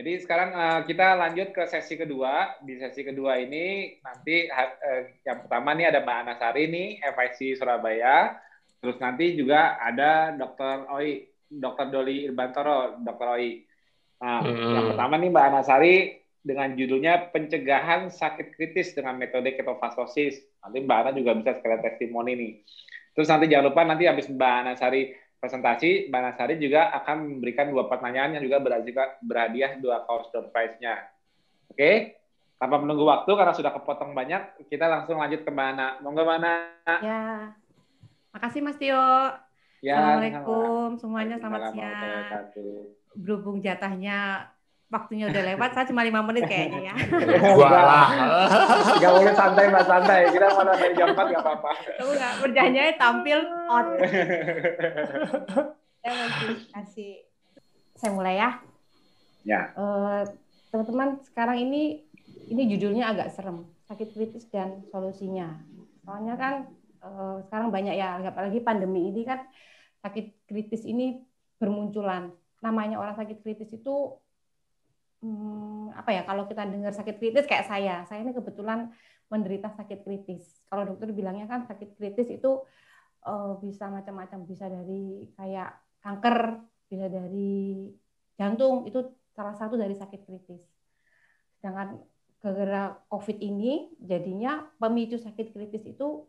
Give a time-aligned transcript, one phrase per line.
[0.00, 2.56] Jadi sekarang uh, kita lanjut ke sesi kedua.
[2.64, 8.32] Di sesi kedua ini nanti uh, yang pertama nih ada Mbak Anasari nih, FIC Surabaya.
[8.80, 10.88] Terus nanti juga ada Dr.
[10.96, 11.92] Oi, Dr.
[11.92, 13.28] Doli Irbantoro, Dr.
[13.36, 13.60] Oi.
[14.24, 14.72] Nah, hmm.
[14.72, 15.96] yang pertama nih Mbak Anasari
[16.40, 20.40] dengan judulnya pencegahan sakit kritis dengan metode ketofastosis.
[20.64, 22.52] Nanti Mbak Ana juga bisa sekalian testimoni nih.
[23.12, 27.88] Terus nanti jangan lupa nanti habis Mbak Anasari presentasi, Mbak Nasari juga akan memberikan dua
[27.88, 28.60] pertanyaan yang juga
[29.24, 31.08] berhadiah dua kaos door prize-nya.
[31.72, 32.20] Oke?
[32.60, 35.96] Tanpa menunggu waktu karena sudah kepotong banyak, kita langsung lanjut ke mana?
[36.04, 36.76] Monggo mana?
[37.00, 37.56] Ya.
[38.36, 39.00] Makasih Mas Tio.
[39.80, 41.00] Ya, Assalamualaikum sama.
[41.00, 42.44] semuanya, selamat siang.
[43.16, 44.52] Berhubung jatahnya
[44.90, 46.94] waktunya udah lewat, saya cuma lima menit kayaknya ya.
[47.54, 48.10] Wah,
[48.98, 50.20] tiga menit santai mbak santai.
[50.34, 51.70] Kita mana dari jam empat nggak apa-apa.
[51.96, 53.38] Kamu nggak berjanji tampil
[53.70, 53.86] on.
[56.02, 56.28] saya mau
[56.74, 57.12] kasih,
[57.94, 58.50] saya mulai ya.
[59.46, 59.60] Ya.
[59.78, 60.26] Uh,
[60.74, 62.04] teman-teman sekarang ini
[62.50, 65.54] ini judulnya agak serem, sakit kritis dan solusinya.
[66.02, 66.54] Soalnya kan
[67.06, 69.46] uh, sekarang banyak ya, apalagi pandemi ini kan
[70.02, 71.22] sakit kritis ini
[71.62, 72.34] bermunculan.
[72.58, 74.18] Namanya orang sakit kritis itu
[75.20, 78.92] hmm, apa ya kalau kita dengar sakit kritis kayak saya, saya ini kebetulan
[79.30, 80.64] menderita sakit kritis.
[80.66, 82.60] Kalau dokter bilangnya kan sakit kritis itu
[83.24, 85.70] uh, bisa macam-macam, bisa dari kayak
[86.02, 86.58] kanker,
[86.90, 87.88] bisa dari
[88.34, 90.66] jantung, itu salah satu dari sakit kritis.
[91.60, 92.02] Sedangkan
[92.40, 96.24] gara-gara COVID ini jadinya pemicu sakit kritis itu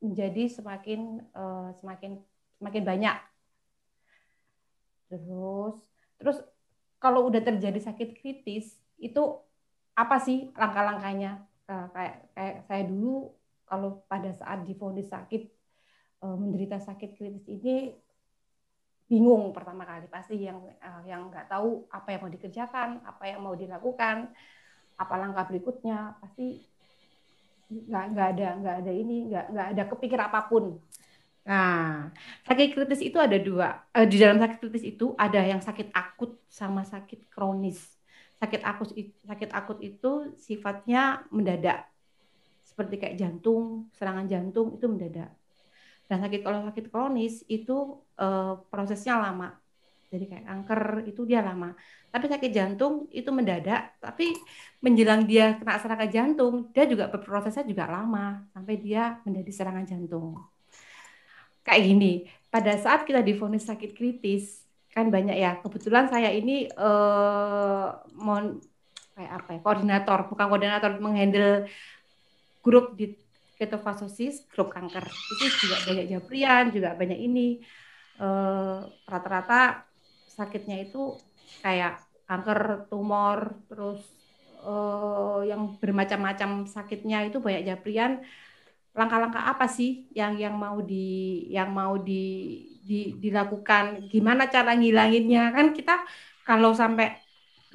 [0.00, 2.18] menjadi semakin uh, semakin
[2.58, 3.16] semakin banyak.
[5.12, 5.76] Terus
[6.16, 6.38] terus
[6.96, 9.22] kalau udah terjadi sakit kritis itu
[9.96, 11.44] apa sih langkah-langkahnya?
[11.66, 13.34] Uh, kayak kayak saya dulu
[13.66, 15.50] kalau pada saat difonis sakit
[16.22, 17.90] uh, menderita sakit kritis ini
[19.10, 20.06] bingung pertama kali.
[20.06, 24.30] Pasti yang uh, yang nggak tahu apa yang mau dikerjakan apa yang mau dilakukan
[24.96, 26.64] apa langkah berikutnya pasti
[27.68, 30.78] nggak nggak ada nggak ada ini nggak nggak ada kepikir apa pun
[31.46, 32.10] Nah,
[32.42, 33.86] sakit kritis itu ada dua.
[33.94, 37.78] Eh, di dalam sakit kritis itu ada yang sakit akut sama sakit kronis.
[38.42, 38.90] Sakit akut
[39.30, 41.86] sakit akut itu sifatnya mendadak.
[42.66, 45.30] Seperti kayak jantung, serangan jantung itu mendadak.
[46.10, 49.54] Dan sakit kalau sakit kronis itu eh, prosesnya lama.
[50.10, 51.78] Jadi kayak kanker itu dia lama.
[52.10, 54.34] Tapi sakit jantung itu mendadak, tapi
[54.82, 60.55] menjelang dia kena serangan jantung, dia juga berprosesnya juga lama sampai dia menjadi serangan jantung
[61.66, 64.62] kayak gini, pada saat kita difonis sakit kritis,
[64.94, 65.58] kan banyak ya.
[65.60, 68.62] Kebetulan saya ini eh mon
[69.18, 71.66] kayak apa ya, koordinator, bukan koordinator menghandle
[72.62, 73.18] grup di
[73.58, 75.04] ketofasosis, grup kanker.
[75.04, 77.60] Itu juga banyak japrian, juga banyak ini
[78.22, 78.78] eh,
[79.10, 79.82] rata-rata
[80.30, 81.16] sakitnya itu
[81.64, 84.00] kayak kanker, tumor, terus
[84.62, 88.22] eh, yang bermacam-macam sakitnya itu banyak japrian
[88.96, 92.24] langkah-langkah apa sih yang yang mau di yang mau di,
[92.80, 94.08] di dilakukan?
[94.08, 95.52] Gimana cara ngilanginnya?
[95.52, 96.00] Kan kita
[96.48, 97.20] kalau sampai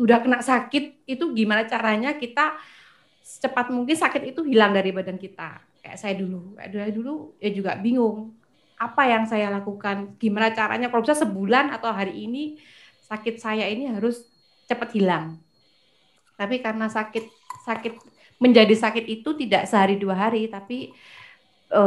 [0.01, 2.57] udah kena sakit itu gimana caranya kita
[3.21, 5.61] secepat mungkin sakit itu hilang dari badan kita?
[5.85, 6.57] Kayak saya dulu.
[6.57, 8.33] Kayak dulu dulu ya juga bingung.
[8.81, 10.17] Apa yang saya lakukan?
[10.17, 10.89] Gimana caranya?
[10.89, 12.57] Kalau bisa sebulan atau hari ini
[13.05, 14.25] sakit saya ini harus
[14.65, 15.37] cepat hilang.
[16.33, 17.29] Tapi karena sakit
[17.61, 18.10] sakit
[18.41, 20.89] menjadi sakit itu tidak sehari dua hari tapi
[21.69, 21.83] e,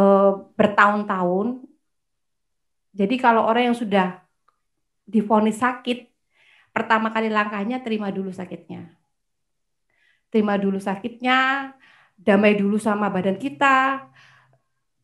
[0.54, 1.66] bertahun-tahun.
[2.94, 4.22] Jadi kalau orang yang sudah
[5.02, 6.06] difonis sakit,
[6.70, 8.94] pertama kali langkahnya terima dulu sakitnya.
[10.30, 11.74] Terima dulu sakitnya,
[12.14, 14.06] damai dulu sama badan kita,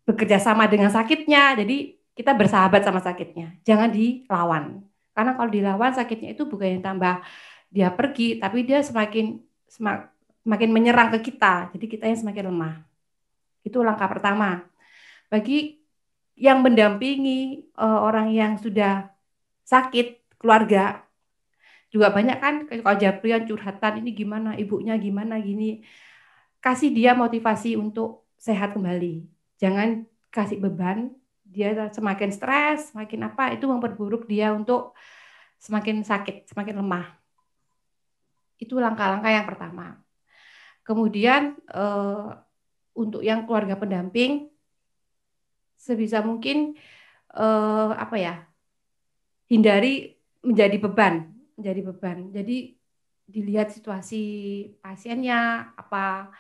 [0.07, 1.59] bekerja sama dengan sakitnya.
[1.59, 3.59] Jadi kita bersahabat sama sakitnya.
[3.67, 4.87] Jangan dilawan.
[5.11, 7.27] Karena kalau dilawan sakitnya itu bukan yang tambah
[7.75, 10.20] dia pergi, tapi dia semakin semakin
[10.51, 12.83] semakin menyerang ke kita, jadi kita yang semakin lemah.
[13.63, 14.67] Itu langkah pertama.
[15.31, 15.79] Bagi
[16.35, 19.15] yang mendampingi uh, orang yang sudah
[19.63, 21.07] sakit, keluarga,
[21.95, 25.87] juga banyak kan kalau japrian curhatan ini gimana, ibunya gimana gini.
[26.59, 29.23] Kasih dia motivasi untuk sehat kembali.
[29.63, 30.03] Jangan
[30.35, 31.15] kasih beban,
[31.47, 34.99] dia semakin stres, semakin apa, itu memperburuk dia untuk
[35.63, 37.07] semakin sakit, semakin lemah.
[38.59, 40.00] Itu langkah-langkah yang pertama.
[40.91, 42.29] Kemudian eh,
[42.99, 44.51] untuk yang keluarga pendamping
[45.79, 46.75] sebisa mungkin
[47.31, 48.35] eh, apa ya
[49.47, 52.19] hindari menjadi beban, menjadi beban.
[52.35, 52.75] Jadi
[53.31, 54.23] dilihat situasi
[54.83, 56.35] pasiennya apa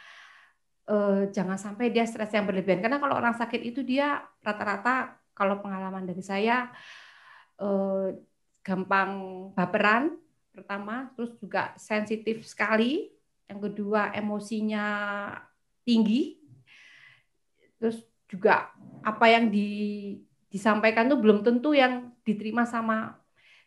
[0.91, 5.62] eh, jangan sampai dia stres yang berlebihan karena kalau orang sakit itu dia rata-rata kalau
[5.62, 6.75] pengalaman dari saya
[7.62, 8.19] eh,
[8.67, 9.11] gampang
[9.55, 10.19] baperan
[10.50, 13.19] pertama, terus juga sensitif sekali.
[13.50, 14.87] Yang kedua, emosinya
[15.82, 16.38] tinggi.
[17.82, 17.99] Terus
[18.31, 18.70] juga
[19.02, 19.69] apa yang di,
[20.47, 23.19] disampaikan tuh belum tentu yang diterima sama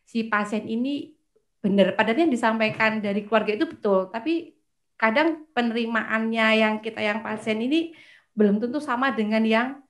[0.08, 1.12] si pasien ini
[1.60, 2.00] benar.
[2.00, 4.56] Padahal yang disampaikan dari keluarga itu betul, tapi
[4.96, 7.92] kadang penerimaannya yang kita yang pasien ini
[8.36, 9.84] belum tentu sama dengan yang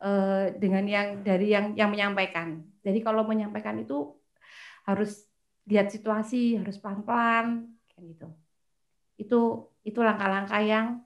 [0.00, 2.64] eh, dengan yang dari yang yang menyampaikan.
[2.80, 4.16] Jadi kalau menyampaikan itu
[4.84, 5.24] harus
[5.64, 8.28] lihat situasi, harus pelan-pelan kayak gitu.
[9.16, 11.02] Itu itu langkah-langkah yang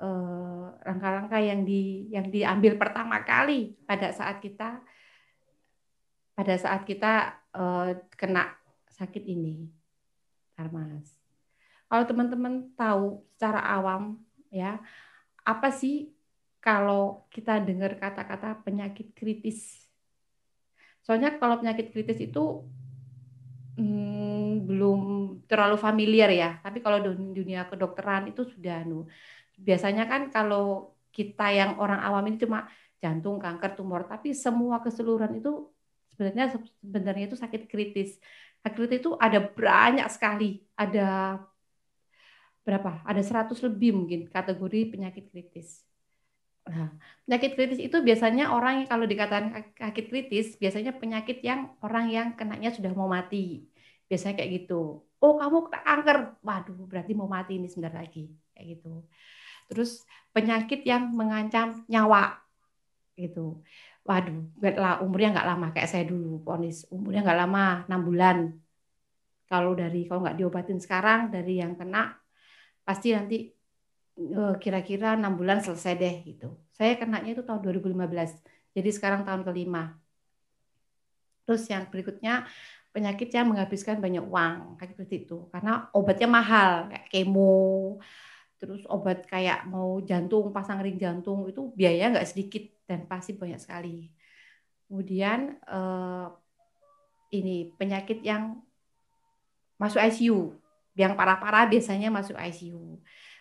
[0.00, 4.82] eh, langkah-langkah yang di yang diambil pertama kali pada saat kita
[6.34, 8.48] pada saat kita uh, kena
[8.96, 9.68] sakit ini,
[10.56, 11.12] Mas.
[11.84, 14.16] Kalau teman-teman tahu secara awam
[14.48, 14.80] ya,
[15.44, 16.16] apa sih
[16.64, 19.90] kalau kita dengar kata-kata penyakit kritis
[21.04, 22.64] Soalnya kalau penyakit kritis itu
[23.80, 24.19] hmm,
[24.68, 25.00] belum
[25.50, 26.60] terlalu familiar ya.
[26.64, 26.98] Tapi kalau
[27.36, 29.08] dunia kedokteran itu sudah nu.
[29.60, 32.70] Biasanya kan kalau kita yang orang awam ini cuma
[33.02, 35.68] jantung, kanker, tumor, tapi semua keseluruhan itu
[36.12, 36.46] sebenarnya
[36.84, 38.20] sebenarnya itu sakit kritis.
[38.60, 41.40] Sakit kritis itu ada banyak sekali, ada
[42.60, 43.00] berapa?
[43.08, 45.80] Ada 100 lebih mungkin kategori penyakit kritis.
[46.68, 46.92] Nah,
[47.24, 52.28] penyakit kritis itu biasanya orang yang kalau dikatakan sakit kritis, biasanya penyakit yang orang yang
[52.36, 53.64] kenanya sudah mau mati.
[54.10, 55.06] Biasanya kayak gitu.
[55.22, 56.42] Oh, kamu kanker.
[56.42, 58.26] Waduh, berarti mau mati ini sebentar lagi.
[58.50, 59.06] Kayak gitu.
[59.70, 60.02] Terus
[60.34, 62.42] penyakit yang mengancam nyawa.
[63.14, 63.62] Gitu.
[64.02, 64.50] Waduh,
[65.06, 66.82] umurnya nggak lama kayak saya dulu, ponis.
[66.90, 68.38] Umurnya nggak lama, 6 bulan.
[69.46, 72.18] Kalau dari kalau nggak diobatin sekarang dari yang kena
[72.82, 73.50] pasti nanti
[74.20, 76.52] Eh, kira-kira enam bulan selesai deh gitu.
[76.76, 78.36] Saya kenanya itu tahun 2015,
[78.76, 79.96] jadi sekarang tahun kelima.
[81.48, 82.44] Terus yang berikutnya
[82.90, 87.98] penyakit yang menghabiskan banyak uang kayak seperti itu karena obatnya mahal kayak kemo
[88.60, 93.62] terus obat kayak mau jantung pasang ring jantung itu biaya nggak sedikit dan pasti banyak
[93.62, 94.10] sekali
[94.90, 96.26] kemudian eh,
[97.30, 98.58] ini penyakit yang
[99.78, 100.58] masuk ICU
[100.98, 102.98] yang parah-parah biasanya masuk ICU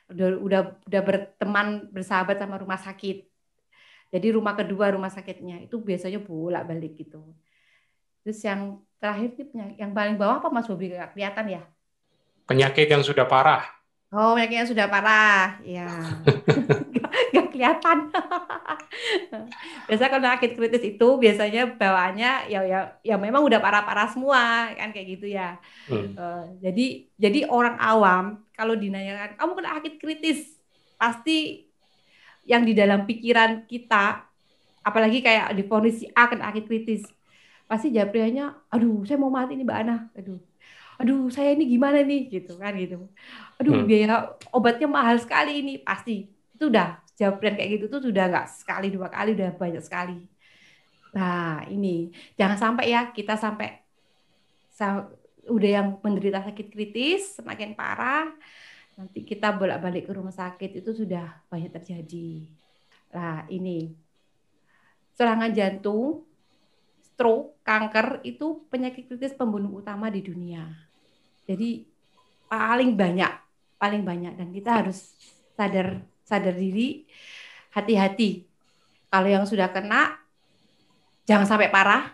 [0.10, 3.30] udah udah udah berteman bersahabat sama rumah sakit.
[4.10, 7.22] Jadi rumah kedua rumah sakitnya itu biasanya bolak-balik gitu.
[8.26, 11.62] Terus yang terakhir nih yang paling bawah apa Mas Bobi nggak kelihatan ya?
[12.46, 13.64] Penyakit yang sudah parah.
[14.10, 15.86] Oh, penyakit yang sudah parah, ya.
[17.30, 18.10] Gak kelihatan.
[19.88, 24.90] Biasa kalau sakit kritis itu biasanya bawaannya ya ya ya memang udah parah-parah semua kan
[24.90, 25.62] kayak gitu ya.
[25.86, 26.18] Hmm.
[26.18, 30.40] Uh, jadi jadi orang awam kalau dinanyakan kamu kena sakit kritis
[30.98, 31.70] pasti
[32.50, 34.26] yang di dalam pikiran kita
[34.82, 35.64] apalagi kayak di
[35.94, 37.06] si A kena sakit kritis
[37.70, 39.98] pasti jawabnya aduh saya mau mati nih Mbak Ana.
[40.18, 40.42] Aduh
[40.98, 42.22] aduh saya ini gimana nih?
[42.34, 43.06] Gitu kan gitu.
[43.62, 43.86] Aduh hmm.
[43.86, 45.74] biaya obatnya mahal sekali ini.
[45.78, 46.26] Pasti.
[46.58, 50.18] Itu udah jawaban kayak gitu tuh sudah nggak sekali dua kali udah banyak sekali.
[51.14, 52.10] Nah ini.
[52.34, 53.86] Jangan sampai ya kita sampai
[55.46, 58.32] udah yang menderita sakit kritis semakin parah
[58.96, 62.50] nanti kita bolak-balik ke rumah sakit itu sudah banyak terjadi.
[63.14, 63.94] Nah ini.
[65.20, 66.29] Serangan jantung
[67.20, 70.88] stroke kanker itu penyakit kritis pembunuh utama di dunia
[71.50, 71.82] jadi
[72.46, 73.34] paling banyak,
[73.82, 75.18] paling banyak dan kita harus
[75.58, 77.10] sadar sadar diri,
[77.74, 78.46] hati-hati.
[79.10, 80.14] Kalau yang sudah kena
[81.26, 82.14] jangan sampai parah,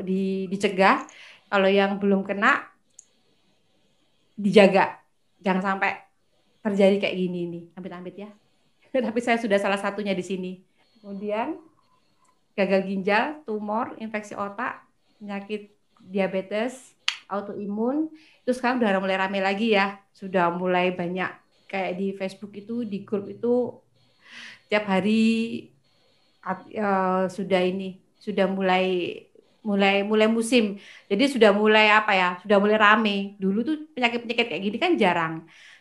[0.00, 1.04] di, dicegah.
[1.52, 2.64] Kalau yang belum kena
[4.40, 4.96] dijaga.
[5.44, 6.00] Jangan sampai
[6.64, 8.30] terjadi kayak gini nih, amit-amit ya.
[9.12, 10.64] Tapi saya sudah salah satunya di sini.
[11.04, 11.60] Kemudian
[12.54, 14.82] gagal ginjal, tumor, infeksi otak,
[15.18, 16.94] penyakit diabetes,
[17.26, 18.08] autoimun,
[18.46, 19.98] itu sekarang udah mulai rame lagi ya.
[20.14, 21.30] Sudah mulai banyak
[21.66, 23.82] kayak di Facebook itu di grup itu
[24.70, 25.66] tiap hari
[26.46, 29.18] uh, sudah ini sudah mulai
[29.64, 30.76] mulai mulai musim.
[31.08, 33.16] Jadi sudah mulai apa ya sudah mulai rame.
[33.40, 35.34] Dulu tuh penyakit penyakit kayak gini kan jarang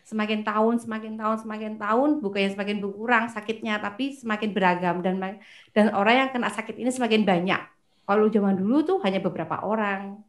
[0.03, 5.39] semakin tahun semakin tahun semakin tahun bukannya semakin berkurang sakitnya tapi semakin beragam dan
[5.71, 7.61] dan orang yang kena sakit ini semakin banyak
[8.03, 10.19] kalau zaman dulu tuh hanya beberapa orang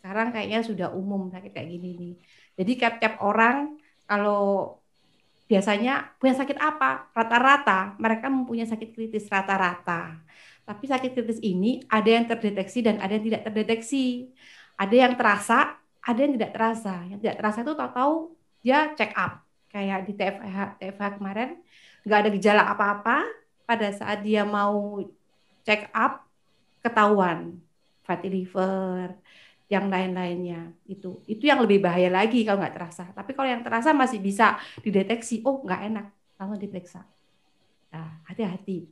[0.00, 2.14] sekarang kayaknya sudah umum sakit kayak gini nih.
[2.56, 3.76] Jadi tiap-tiap orang
[4.08, 4.80] kalau
[5.44, 7.12] biasanya punya sakit apa?
[7.12, 10.16] Rata-rata mereka mempunyai sakit kritis rata-rata.
[10.64, 14.32] Tapi sakit kritis ini ada yang terdeteksi dan ada yang tidak terdeteksi.
[14.80, 16.94] Ada yang terasa, ada yang tidak terasa.
[17.12, 18.14] Yang tidak terasa itu tahu-tahu
[18.60, 19.44] dia check up.
[19.70, 21.60] Kayak di TFH, TFH kemarin
[22.02, 23.24] nggak ada gejala apa-apa.
[23.68, 24.98] Pada saat dia mau
[25.62, 26.26] check up
[26.82, 27.60] ketahuan.
[28.02, 29.14] Fatty liver,
[29.70, 30.74] yang lain-lainnya.
[30.82, 33.06] Itu itu yang lebih bahaya lagi kalau nggak terasa.
[33.14, 36.06] Tapi kalau yang terasa masih bisa dideteksi oh nggak enak.
[36.36, 37.06] Langsung diperiksa.
[37.94, 38.90] Nah hati-hati.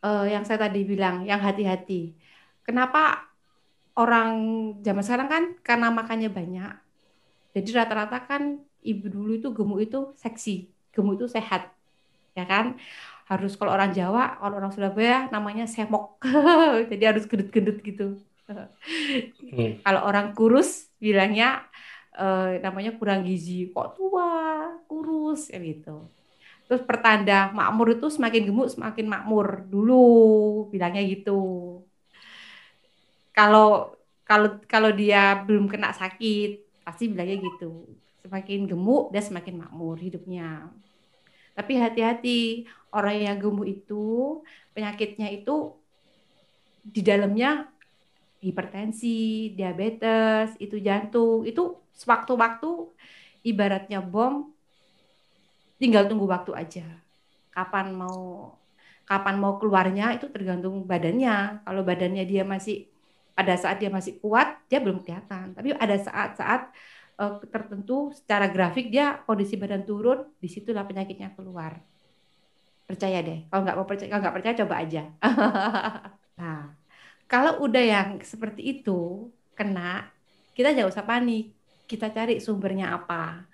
[0.00, 2.14] Uh, yang saya tadi bilang yang hati-hati.
[2.62, 3.26] Kenapa
[3.98, 4.30] orang
[4.86, 5.44] zaman sekarang kan?
[5.66, 6.74] Karena makannya banyak.
[7.50, 11.70] Jadi rata-rata kan ibu dulu itu gemuk itu seksi gemuk itu sehat
[12.38, 12.78] ya kan
[13.30, 16.18] harus kalau orang Jawa kalau orang Surabaya namanya semok
[16.90, 18.18] jadi harus gendut-gendut gitu
[19.50, 19.78] Hmm.
[19.82, 21.62] Kalau orang kurus bilangnya
[22.18, 26.06] uh, namanya kurang gizi, kok tua, kurus, ya gitu.
[26.66, 30.02] Terus pertanda makmur itu semakin gemuk semakin makmur dulu
[30.70, 31.40] bilangnya gitu.
[33.34, 37.90] Kalau kalau kalau dia belum kena sakit pasti bilangnya gitu.
[38.20, 40.68] Semakin gemuk dia semakin makmur hidupnya.
[41.56, 44.40] Tapi hati-hati orang yang gemuk itu
[44.72, 45.76] penyakitnya itu
[46.80, 47.68] di dalamnya
[48.40, 52.88] hipertensi, diabetes, itu jantung, itu sewaktu-waktu
[53.44, 54.48] ibaratnya bom
[55.80, 56.86] tinggal tunggu waktu aja.
[57.52, 58.52] Kapan mau
[59.08, 61.66] kapan mau keluarnya itu tergantung badannya.
[61.66, 62.88] Kalau badannya dia masih
[63.34, 65.56] pada saat dia masih kuat, dia belum kelihatan.
[65.56, 66.70] Tapi ada saat-saat
[67.20, 71.76] uh, tertentu secara grafik dia kondisi badan turun, di situlah penyakitnya keluar.
[72.88, 73.46] Percaya deh.
[73.52, 75.02] Kalau nggak mau percaya, kalau nggak percaya coba aja.
[76.40, 76.60] nah,
[77.30, 80.08] kalau udah yang seperti itu kena,
[80.56, 81.52] kita jangan usah panik.
[81.86, 83.46] Kita cari sumbernya apa.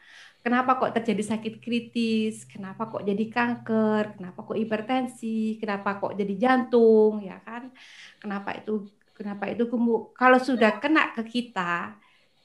[0.47, 2.47] Kenapa kok terjadi sakit kritis?
[2.47, 4.15] Kenapa kok jadi kanker?
[4.15, 5.59] Kenapa kok hipertensi?
[5.59, 7.19] Kenapa kok jadi jantung?
[7.19, 7.75] Ya kan?
[8.23, 8.87] Kenapa itu?
[9.17, 9.67] Kenapa itu?
[10.15, 11.99] Kalau sudah kena ke kita,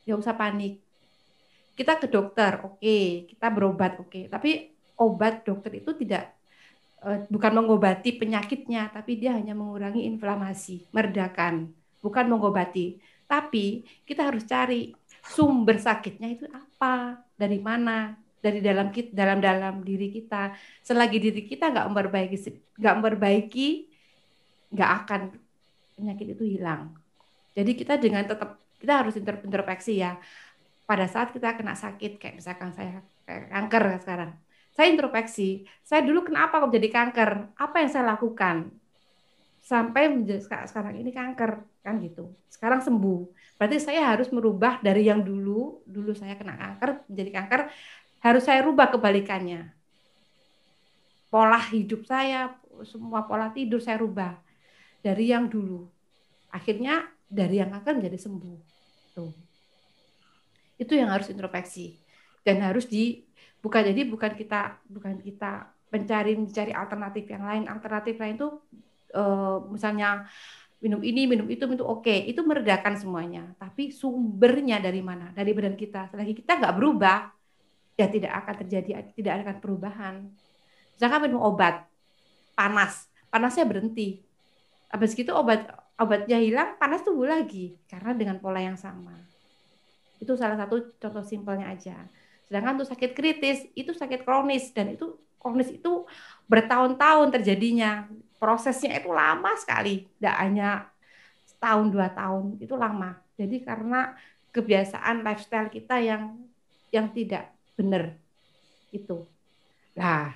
[0.07, 0.90] jangan usah panik.
[1.77, 2.79] Kita ke dokter, oke.
[2.79, 3.25] Okay.
[3.29, 4.09] Kita berobat, oke.
[4.09, 4.23] Okay.
[4.27, 4.49] Tapi
[5.01, 6.41] obat dokter itu tidak
[7.01, 13.01] Eh, bukan mengobati penyakitnya, tapi dia hanya mengurangi inflamasi, meredakan, bukan mengobati.
[13.25, 14.93] Tapi kita harus cari
[15.25, 20.53] sumber sakitnya itu apa, dari mana, dari dalam kita, dalam dalam diri kita.
[20.85, 22.37] Selagi diri kita nggak memperbaiki,
[22.77, 23.69] nggak memperbaiki,
[24.69, 25.21] nggak akan
[25.97, 26.93] penyakit itu hilang.
[27.57, 30.21] Jadi kita dengan tetap kita harus introspeksi ya.
[30.91, 34.31] Pada saat kita kena sakit, kayak misalkan saya kayak kanker sekarang,
[34.75, 37.55] saya introspeksi, saya dulu kenapa kok jadi kanker?
[37.55, 38.75] Apa yang saya lakukan?
[39.63, 40.11] Sampai
[40.67, 42.35] sekarang ini kanker, kan gitu.
[42.51, 43.23] Sekarang sembuh.
[43.55, 47.61] Berarti saya harus merubah dari yang dulu, dulu saya kena kanker, menjadi kanker,
[48.27, 49.71] harus saya rubah kebalikannya.
[51.31, 52.51] Pola hidup saya,
[52.83, 54.35] semua pola tidur saya rubah.
[54.99, 55.87] Dari yang dulu.
[56.51, 58.57] Akhirnya dari yang kanker menjadi sembuh.
[59.15, 59.50] Tuh.
[60.81, 62.01] Itu yang harus introspeksi.
[62.41, 63.21] Dan harus di
[63.61, 67.63] bukan jadi bukan kita bukan kita mencari mencari alternatif yang lain.
[67.69, 68.49] Alternatif lain itu
[69.13, 70.25] uh, misalnya
[70.81, 72.01] minum ini minum itu itu oke.
[72.01, 72.25] Okay.
[72.25, 73.53] itu meredakan semuanya.
[73.61, 75.29] Tapi sumbernya dari mana?
[75.29, 76.09] Dari badan kita.
[76.09, 77.29] Selagi kita nggak berubah
[77.99, 80.15] ya tidak akan terjadi tidak akan perubahan.
[80.97, 81.85] Misalkan minum obat
[82.57, 83.05] panas.
[83.29, 84.25] Panasnya berhenti.
[84.89, 85.69] Habis gitu obat
[86.01, 87.77] obatnya hilang panas tumbuh lagi.
[87.85, 89.30] Karena dengan pola yang sama
[90.21, 91.97] itu salah satu contoh simpelnya aja.
[92.45, 94.69] Sedangkan untuk sakit kritis itu sakit kronis.
[94.69, 96.05] Dan itu kronis itu
[96.45, 98.05] bertahun-tahun terjadinya.
[98.37, 100.69] Prosesnya itu lama sekali, tidak hanya
[101.45, 102.61] setahun dua tahun.
[102.61, 103.17] Itu lama.
[103.37, 104.13] Jadi karena
[104.53, 106.37] kebiasaan lifestyle kita yang
[106.93, 108.13] yang tidak benar.
[108.93, 109.25] Itu.
[109.97, 110.33] Nah,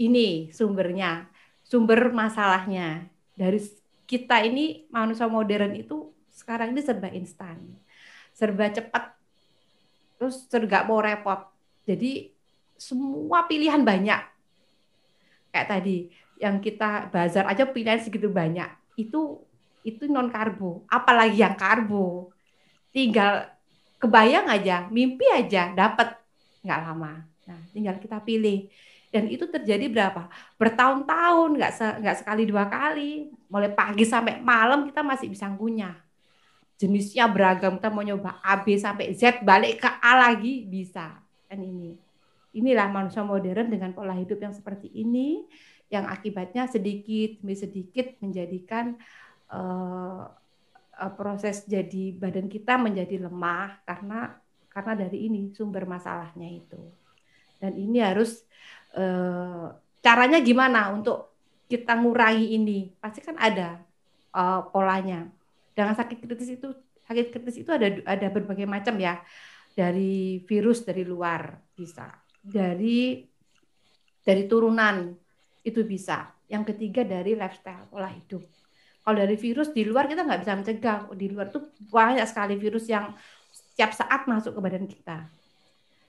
[0.00, 1.28] ini sumbernya,
[1.64, 3.08] sumber masalahnya.
[3.36, 3.60] Dari
[4.06, 7.58] kita ini manusia modern itu sekarang ini serba instan,
[8.36, 9.15] serba cepat,
[10.16, 11.48] terus serba mau repot.
[11.86, 12.32] Jadi
[12.76, 14.20] semua pilihan banyak.
[15.52, 18.68] Kayak tadi yang kita bazar aja pilihan segitu banyak.
[18.96, 19.44] Itu
[19.86, 22.34] itu non karbo, apalagi yang karbo.
[22.90, 23.48] Tinggal
[24.02, 26.18] kebayang aja, mimpi aja dapat
[26.66, 27.22] nggak lama.
[27.46, 28.66] Nah, tinggal kita pilih.
[29.14, 30.28] Dan itu terjadi berapa?
[30.58, 33.30] Bertahun-tahun, nggak se nggak sekali dua kali.
[33.46, 36.05] Mulai pagi sampai malam kita masih bisa ngunyah.
[36.76, 41.16] Jenisnya beragam, kita mau nyoba A, B sampai Z, balik ke A lagi bisa
[41.48, 41.96] kan ini.
[42.56, 45.44] Inilah manusia modern dengan pola hidup yang seperti ini
[45.86, 48.98] yang akibatnya sedikit demi sedikit menjadikan
[49.54, 50.26] uh,
[51.14, 54.34] proses jadi badan kita menjadi lemah karena
[54.72, 56.80] karena dari ini sumber masalahnya itu.
[57.56, 58.44] Dan ini harus
[58.96, 59.72] uh,
[60.04, 61.32] caranya gimana untuk
[61.68, 62.92] kita ngurangi ini?
[63.00, 63.80] Pasti kan ada
[64.36, 65.28] uh, polanya.
[65.76, 66.72] Dengan sakit kritis itu
[67.04, 69.20] sakit kritis itu ada ada berbagai macam ya
[69.76, 72.08] dari virus dari luar bisa
[72.40, 73.20] dari
[74.24, 75.12] dari turunan
[75.62, 78.42] itu bisa yang ketiga dari lifestyle pola hidup
[79.06, 80.98] Kalau dari virus di luar kita nggak bisa mencegah.
[81.14, 83.14] Di luar tuh banyak sekali virus yang
[83.54, 85.30] setiap saat masuk ke badan kita.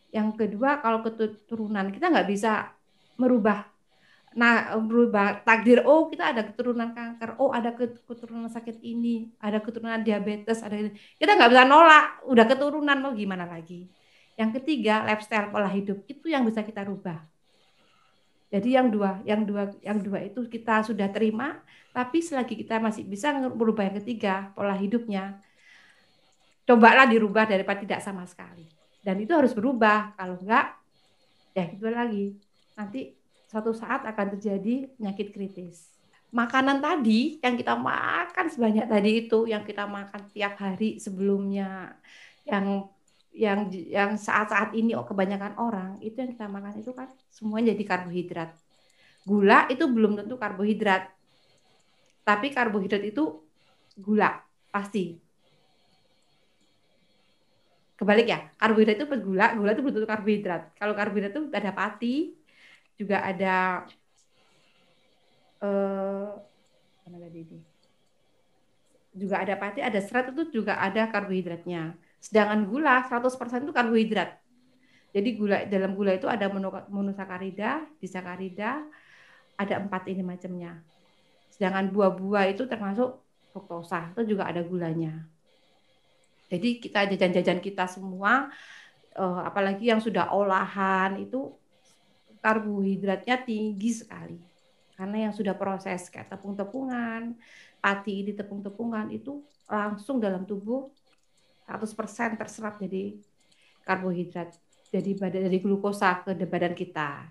[0.10, 2.74] Yang kedua, kalau keturunan kita nggak bisa
[3.22, 3.70] merubah
[4.38, 5.42] nah berubah.
[5.42, 7.42] Takdir oh kita ada keturunan kanker.
[7.42, 10.94] Oh ada keturunan sakit ini ada keturunan diabetes ada ini.
[11.18, 12.22] Kita nggak bisa nolak.
[12.30, 13.90] Udah keturunan mau gimana lagi?
[14.38, 16.06] Yang ketiga lifestyle pola hidup.
[16.06, 17.18] Itu yang bisa kita rubah.
[18.54, 21.60] Jadi yang dua yang dua yang dua itu kita sudah terima
[21.92, 25.42] tapi selagi kita masih bisa merubah yang ketiga pola hidupnya
[26.68, 28.68] cobalah dirubah daripada tidak sama sekali.
[29.02, 30.14] Dan itu harus berubah.
[30.20, 30.76] Kalau enggak
[31.56, 32.36] ya gitu lagi.
[32.76, 33.18] Nanti
[33.48, 35.96] suatu saat akan terjadi penyakit kritis.
[36.36, 41.96] Makanan tadi yang kita makan sebanyak tadi itu, yang kita makan tiap hari sebelumnya,
[42.44, 42.92] yang
[43.38, 47.84] yang yang saat-saat ini oh, kebanyakan orang itu yang kita makan itu kan semuanya jadi
[47.86, 48.52] karbohidrat.
[49.24, 51.12] Gula itu belum tentu karbohidrat.
[52.28, 53.40] Tapi karbohidrat itu
[53.96, 54.42] gula
[54.74, 55.20] pasti.
[57.98, 60.62] Kebalik ya, karbohidrat itu gula, gula itu belum tentu karbohidrat.
[60.78, 62.37] Kalau karbohidrat itu ada pati,
[62.98, 63.86] juga ada
[65.62, 66.28] eh
[67.08, 67.60] mana tadi ini?
[69.18, 71.98] Juga ada pati, ada serat itu juga ada karbohidratnya.
[72.22, 74.38] Sedangkan gula 100% itu karbohidrat.
[75.16, 76.52] Jadi gula dalam gula itu ada
[76.92, 78.86] monosakarida, disakarida,
[79.58, 80.78] ada empat ini macamnya.
[81.50, 83.18] Sedangkan buah-buah itu termasuk
[83.50, 85.26] fruktosa, itu juga ada gulanya.
[86.48, 88.54] Jadi kita jajan-jajan kita semua,
[89.18, 91.58] eh, apalagi yang sudah olahan itu
[92.48, 94.40] karbohidratnya tinggi sekali.
[94.96, 97.36] Karena yang sudah proses kayak tepung-tepungan,
[97.84, 100.88] pati di tepung-tepungan itu langsung dalam tubuh
[101.68, 103.20] 100% terserap jadi
[103.84, 104.56] karbohidrat
[104.88, 107.28] jadi badan dari glukosa ke badan kita.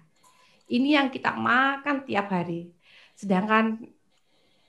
[0.68, 2.68] Ini yang kita makan tiap hari.
[3.16, 3.80] Sedangkan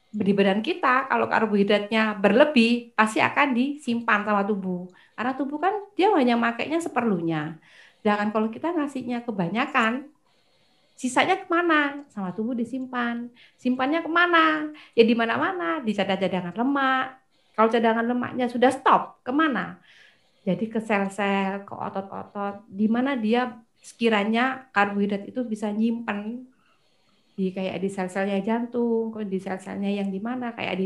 [0.08, 4.88] di badan kita kalau karbohidratnya berlebih pasti akan disimpan sama tubuh.
[5.20, 7.60] Karena tubuh kan dia hanya makainya seperlunya.
[8.00, 10.08] Sedangkan kalau kita ngasihnya kebanyakan
[10.98, 12.02] Sisanya ke mana?
[12.10, 13.30] Sama tubuh disimpan.
[13.54, 14.74] Simpannya ke mana?
[14.98, 17.22] Ya di mana-mana, di cadangan lemak.
[17.54, 19.78] Kalau cadangan lemaknya sudah stop, ke mana?
[20.42, 26.42] Jadi ke sel-sel, ke otot-otot, di mana dia sekiranya karbohidrat itu bisa nyimpan
[27.38, 30.86] di kayak di sel-selnya jantung, di sel-selnya yang di mana, kayak di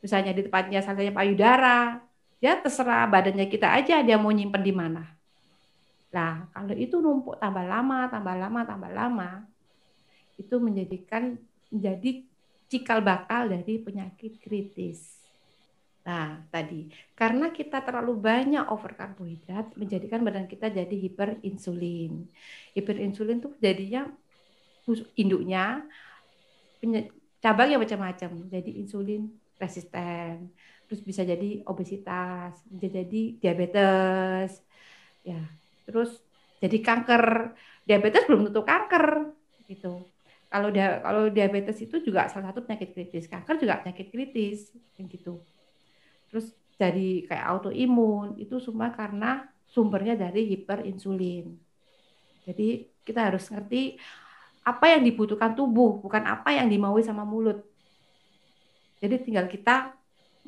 [0.00, 2.00] misalnya di tempatnya sel-selnya payudara,
[2.40, 5.02] ya terserah badannya kita aja dia mau nyimpan di mana.
[6.14, 9.30] Nah, kalau itu numpuk tambah lama, tambah lama, tambah lama,
[10.38, 11.34] itu menjadikan
[11.74, 12.10] menjadi
[12.70, 15.18] cikal bakal dari penyakit kritis.
[16.04, 22.28] Nah, tadi karena kita terlalu banyak over karbohidrat menjadikan badan kita jadi hiperinsulin.
[22.76, 24.02] Hiperinsulin itu jadinya
[25.16, 25.82] induknya
[27.40, 28.30] cabangnya macam-macam.
[28.52, 30.52] Jadi insulin resisten,
[30.84, 34.60] terus bisa jadi obesitas, bisa jadi diabetes.
[35.24, 35.40] Ya,
[35.84, 36.20] terus
[36.64, 37.54] jadi kanker.
[37.84, 39.36] Diabetes belum tentu kanker
[39.68, 40.08] gitu.
[40.48, 43.28] Kalau dia kalau diabetes itu juga salah satu penyakit kritis.
[43.28, 45.44] Kanker juga penyakit kritis gitu.
[46.32, 51.52] Terus jadi kayak autoimun itu semua karena sumbernya dari hiperinsulin.
[52.48, 52.68] Jadi
[53.04, 54.00] kita harus ngerti
[54.64, 57.60] apa yang dibutuhkan tubuh bukan apa yang dimaui sama mulut.
[59.04, 59.92] Jadi tinggal kita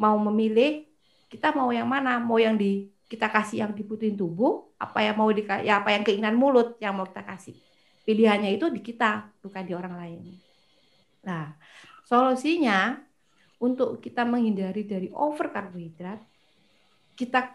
[0.00, 0.88] mau memilih
[1.28, 2.16] kita mau yang mana?
[2.16, 6.02] Mau yang di kita kasih yang dibutuhin tubuh, apa yang mau di, ya apa yang
[6.02, 7.54] keinginan mulut yang mau kita kasih.
[8.02, 10.20] Pilihannya itu di kita, bukan di orang lain.
[11.26, 11.54] Nah,
[12.06, 12.98] solusinya
[13.58, 16.22] untuk kita menghindari dari over karbohidrat,
[17.18, 17.54] kita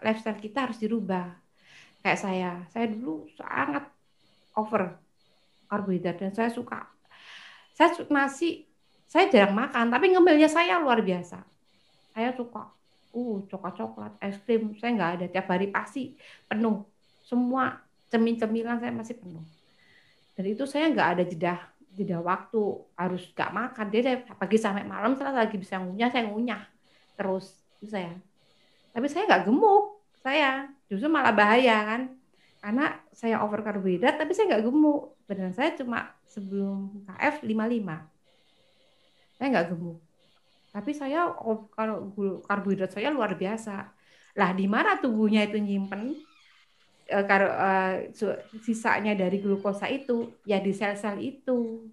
[0.00, 1.32] lifestyle kita harus dirubah.
[2.02, 3.88] Kayak saya, saya dulu sangat
[4.56, 4.96] over
[5.68, 6.92] karbohidrat dan saya suka
[7.72, 8.68] saya nasi
[9.08, 11.40] saya jarang makan tapi ngemilnya saya luar biasa.
[12.12, 12.68] Saya suka
[13.12, 14.74] uh coklat coklat es krim.
[14.80, 15.26] Saya nggak ada.
[15.28, 16.16] Tiap hari pasti
[16.48, 16.84] penuh.
[17.22, 17.76] Semua
[18.12, 19.44] cemil-cemilan saya masih penuh.
[20.36, 21.54] Dan itu saya nggak ada jeda
[21.92, 22.62] jeda waktu.
[22.96, 23.86] Harus nggak makan.
[23.92, 26.62] Dia dari pagi sampai malam saya lagi bisa ngunyah saya ngunyah
[27.16, 27.56] terus.
[27.80, 28.16] Itu saya.
[28.92, 30.00] Tapi saya nggak gemuk.
[30.24, 32.02] Saya justru malah bahaya kan.
[32.62, 35.14] Karena saya over karbohidrat tapi saya nggak gemuk.
[35.28, 38.12] Badan saya cuma sebelum KF 55
[39.36, 39.98] saya nggak gemuk
[40.72, 42.10] tapi saya oh, kalau
[42.48, 43.92] karbohidrat saya luar biasa.
[44.40, 46.16] Lah di mana tubuhnya itu nyimpen
[47.12, 47.94] uh, kar, uh,
[48.64, 51.86] sisanya dari glukosa itu ya di sel-sel itu.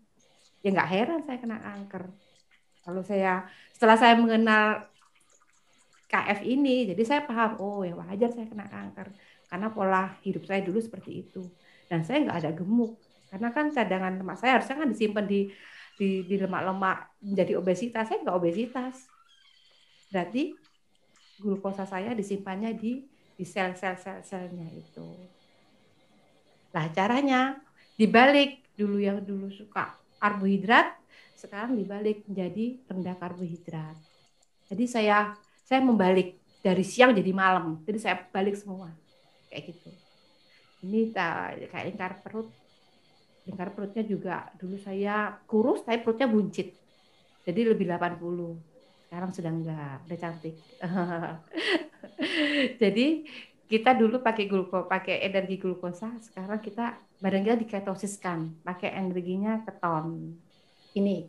[0.63, 2.07] Ya nggak heran saya kena kanker.
[2.87, 3.43] Kalau saya
[3.75, 4.87] setelah saya mengenal
[6.09, 9.13] KF ini, jadi saya paham, oh ya wajar saya kena kanker
[9.45, 11.43] karena pola hidup saya dulu seperti itu.
[11.91, 12.95] Dan saya nggak ada gemuk
[13.29, 15.53] karena kan cadangan lemak saya harusnya kan disimpan di
[15.99, 19.03] di, di lemak-lemak menjadi obesitas, saya nggak obesitas.
[20.07, 20.55] Berarti
[21.43, 23.03] glukosa saya disimpannya di
[23.35, 25.07] di sel-sel sel-selnya itu.
[26.71, 27.59] Nah caranya
[27.99, 30.95] dibalik dulu yang dulu suka karbohidrat,
[31.35, 33.95] sekarang dibalik menjadi rendah karbohidrat.
[34.71, 35.35] Jadi saya
[35.67, 38.91] saya membalik dari siang jadi malam, jadi saya balik semua
[39.51, 39.91] kayak gitu.
[40.83, 42.47] Ini kayak lingkar perut
[43.49, 46.69] lingkar perutnya juga dulu saya kurus tapi perutnya buncit.
[47.49, 48.21] Jadi lebih 80
[49.09, 50.55] sekarang sudah enggak udah cantik.
[52.81, 53.25] Jadi
[53.65, 60.37] kita dulu pakai gluko pakai energi glukosa sekarang kita badan kita diketosiskan pakai energinya keton.
[60.93, 61.25] Ini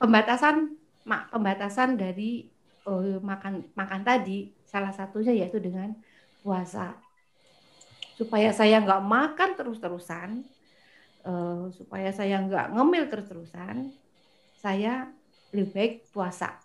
[0.00, 0.72] pembatasan
[1.04, 2.48] mak pembatasan dari
[2.88, 5.92] uh, makan makan tadi salah satunya yaitu dengan
[6.40, 6.96] puasa.
[8.16, 10.48] Supaya saya nggak makan terus-terusan
[11.28, 13.92] uh, supaya saya nggak ngemil terus-terusan,
[14.56, 15.12] saya
[15.52, 16.56] lebih baik puasa.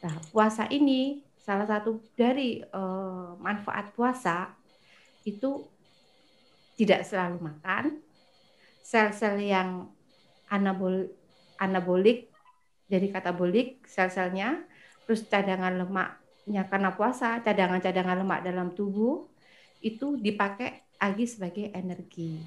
[0.00, 4.52] Nah, puasa ini salah satu dari uh, manfaat puasa
[5.28, 5.64] itu
[6.80, 8.00] tidak selalu makan,
[8.80, 9.90] sel-sel yang
[10.48, 11.12] anabol
[11.58, 12.30] anabolik
[12.88, 14.64] jadi katabolik sel-selnya,
[15.04, 19.28] terus cadangan lemaknya karena puasa, cadangan-cadangan lemak dalam tubuh
[19.84, 22.40] itu dipakai lagi sebagai energi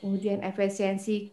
[0.00, 1.30] kemudian efisiensi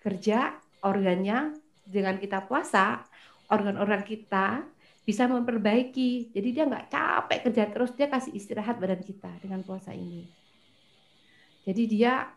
[0.00, 3.04] kerja organnya dengan kita puasa
[3.48, 4.64] organ-organ kita
[5.04, 6.32] bisa memperbaiki.
[6.32, 10.24] Jadi dia nggak capek kerja terus dia kasih istirahat badan kita dengan puasa ini.
[11.64, 12.28] Jadi dia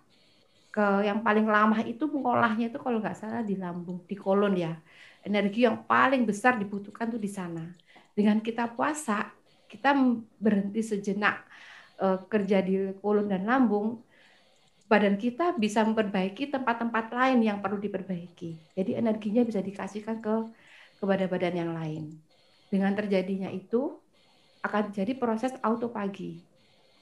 [0.71, 4.75] ke yang paling lama itu mengolahnya itu kalau nggak salah di lambung di kolon ya.
[5.23, 7.63] Energi yang paling besar dibutuhkan tuh di sana.
[8.15, 9.31] Dengan kita puasa
[9.67, 9.91] kita
[10.39, 11.43] berhenti sejenak
[11.99, 14.06] uh, kerja di kolon dan lambung
[14.87, 18.75] badan kita bisa memperbaiki tempat-tempat lain yang perlu diperbaiki.
[18.75, 20.35] Jadi energinya bisa dikasihkan ke
[20.97, 22.15] kepada badan yang lain.
[22.71, 23.99] Dengan terjadinya itu
[24.63, 26.39] akan jadi proses autopagi.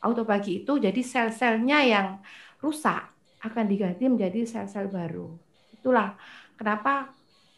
[0.02, 2.08] Autopagi itu jadi sel-selnya yang
[2.62, 3.06] rusak
[3.42, 5.30] akan diganti menjadi sel-sel baru.
[5.78, 6.18] Itulah
[6.58, 7.14] kenapa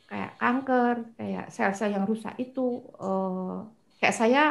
[0.08, 3.58] kayak kanker, kayak sel-sel yang rusak itu eh,
[4.04, 4.44] kayak saya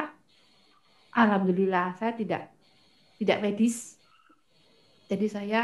[1.16, 2.52] alhamdulillah saya tidak
[3.16, 3.95] tidak medis
[5.06, 5.62] jadi saya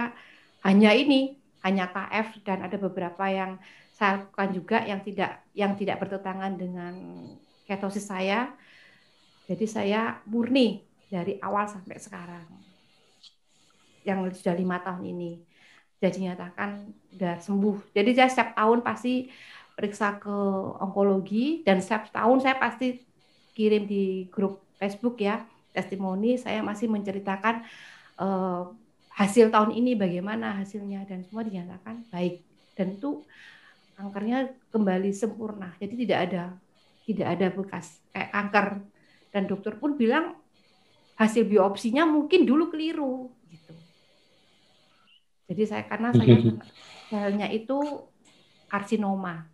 [0.62, 3.58] hanya ini, hanya KF dan ada beberapa yang
[3.94, 6.94] saya lakukan juga yang tidak yang tidak bertentangan dengan
[7.66, 8.50] ketosis saya.
[9.46, 12.46] Jadi saya murni dari awal sampai sekarang.
[14.02, 15.42] Yang sudah lima tahun ini.
[16.02, 17.94] Jadi nyatakan sudah sembuh.
[17.94, 19.30] Jadi saya setiap tahun pasti
[19.78, 20.36] periksa ke
[20.82, 23.02] onkologi dan setiap tahun saya pasti
[23.54, 27.64] kirim di grup Facebook ya testimoni saya masih menceritakan
[28.20, 28.68] uh,
[29.22, 32.42] hasil tahun ini bagaimana hasilnya dan semua dinyatakan baik.
[32.74, 33.22] Dan itu
[34.02, 36.44] kankernya kembali sempurna jadi tidak ada
[37.06, 38.66] tidak ada bekas kayak kanker
[39.30, 40.34] dan dokter pun bilang
[41.14, 43.74] hasil biopsinya mungkin dulu keliru gitu.
[45.52, 46.40] Jadi saya karena saya
[47.12, 47.78] selnya itu
[48.66, 49.46] karsinoma.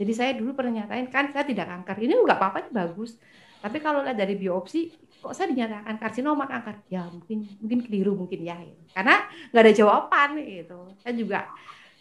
[0.00, 3.18] Jadi saya dulu pernah nyatain kan saya tidak kanker ini nggak apa-apa bagus.
[3.60, 4.88] Tapi kalau lihat dari biopsi
[5.20, 8.56] kok saya dinyatakan karsinoma kanker ya mungkin mungkin keliru mungkin ya
[8.96, 10.80] karena nggak ada jawaban gitu.
[11.04, 11.40] Saya juga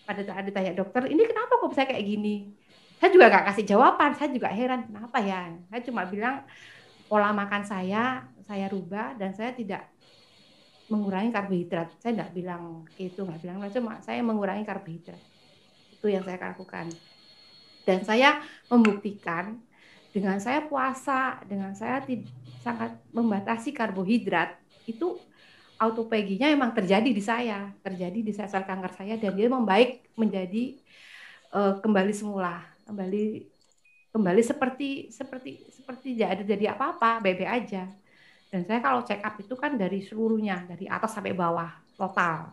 [0.07, 2.55] pada saat ditanya dokter ini kenapa kok saya kayak gini?
[2.99, 4.11] Saya juga nggak kasih jawaban.
[4.15, 5.51] Saya juga heran kenapa ya?
[5.67, 6.47] Saya cuma bilang
[7.11, 9.85] pola makan saya saya rubah dan saya tidak
[10.89, 11.91] mengurangi karbohidrat.
[12.01, 15.21] Saya nggak bilang itu nggak bilang cuma saya mengurangi karbohidrat.
[15.93, 16.89] Itu yang saya lakukan.
[17.83, 18.39] Dan saya
[18.71, 19.59] membuktikan
[20.09, 22.01] dengan saya puasa dengan saya
[22.59, 24.57] sangat membatasi karbohidrat
[24.89, 25.21] itu
[25.79, 30.75] autopaginya memang terjadi di saya, terjadi di sel-sel kanker saya dan dia membaik menjadi
[31.55, 33.47] uh, kembali semula, kembali
[34.11, 37.87] kembali seperti seperti seperti tidak ada jadi apa-apa, bebe aja.
[38.49, 42.51] Dan saya kalau check up itu kan dari seluruhnya, dari atas sampai bawah, total.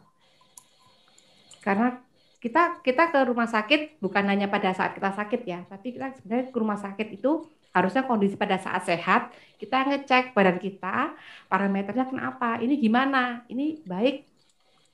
[1.64, 1.98] Karena
[2.46, 6.46] kita kita ke rumah sakit bukan hanya pada saat kita sakit ya, tapi kita sebenarnya
[6.54, 7.42] ke rumah sakit itu
[7.74, 11.12] harusnya kondisi pada saat sehat kita ngecek badan kita
[11.50, 14.22] parameternya kenapa ini gimana ini baik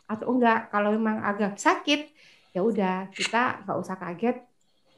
[0.08, 0.72] atau enggak.
[0.72, 2.08] Kalau memang agak sakit
[2.56, 4.36] ya udah kita nggak usah kaget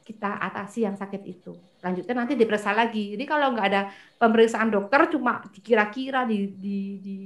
[0.04, 1.58] kita atasi yang sakit itu.
[1.80, 3.18] Lanjutnya nanti diperiksa lagi.
[3.18, 3.82] Jadi kalau nggak ada
[4.20, 7.16] pemeriksaan dokter cuma dikira-kira di di di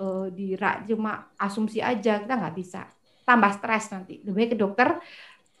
[0.00, 0.56] uh, di
[0.88, 2.95] cuma asumsi aja kita nggak bisa
[3.26, 4.22] tambah stres nanti.
[4.22, 5.02] Lebih ke dokter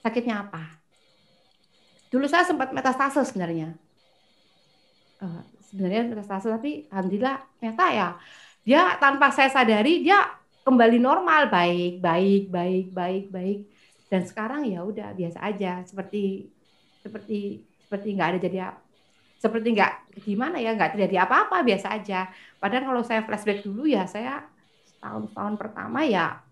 [0.00, 0.62] sakitnya apa?
[2.08, 3.74] Dulu saya sempat metastase sebenarnya.
[5.18, 8.08] Uh, sebenarnya metastase tapi alhamdulillah ternyata ya
[8.62, 10.22] dia tanpa saya sadari dia
[10.62, 11.50] kembali normal.
[11.50, 13.58] Baik baik baik baik baik.
[14.06, 15.82] Dan sekarang ya udah biasa aja.
[15.82, 16.46] Seperti
[17.02, 18.58] seperti seperti nggak ada jadi
[19.36, 22.30] seperti nggak gimana ya nggak terjadi apa-apa biasa aja.
[22.62, 24.46] Padahal kalau saya flashback dulu ya saya
[25.02, 26.45] tahun tahun pertama ya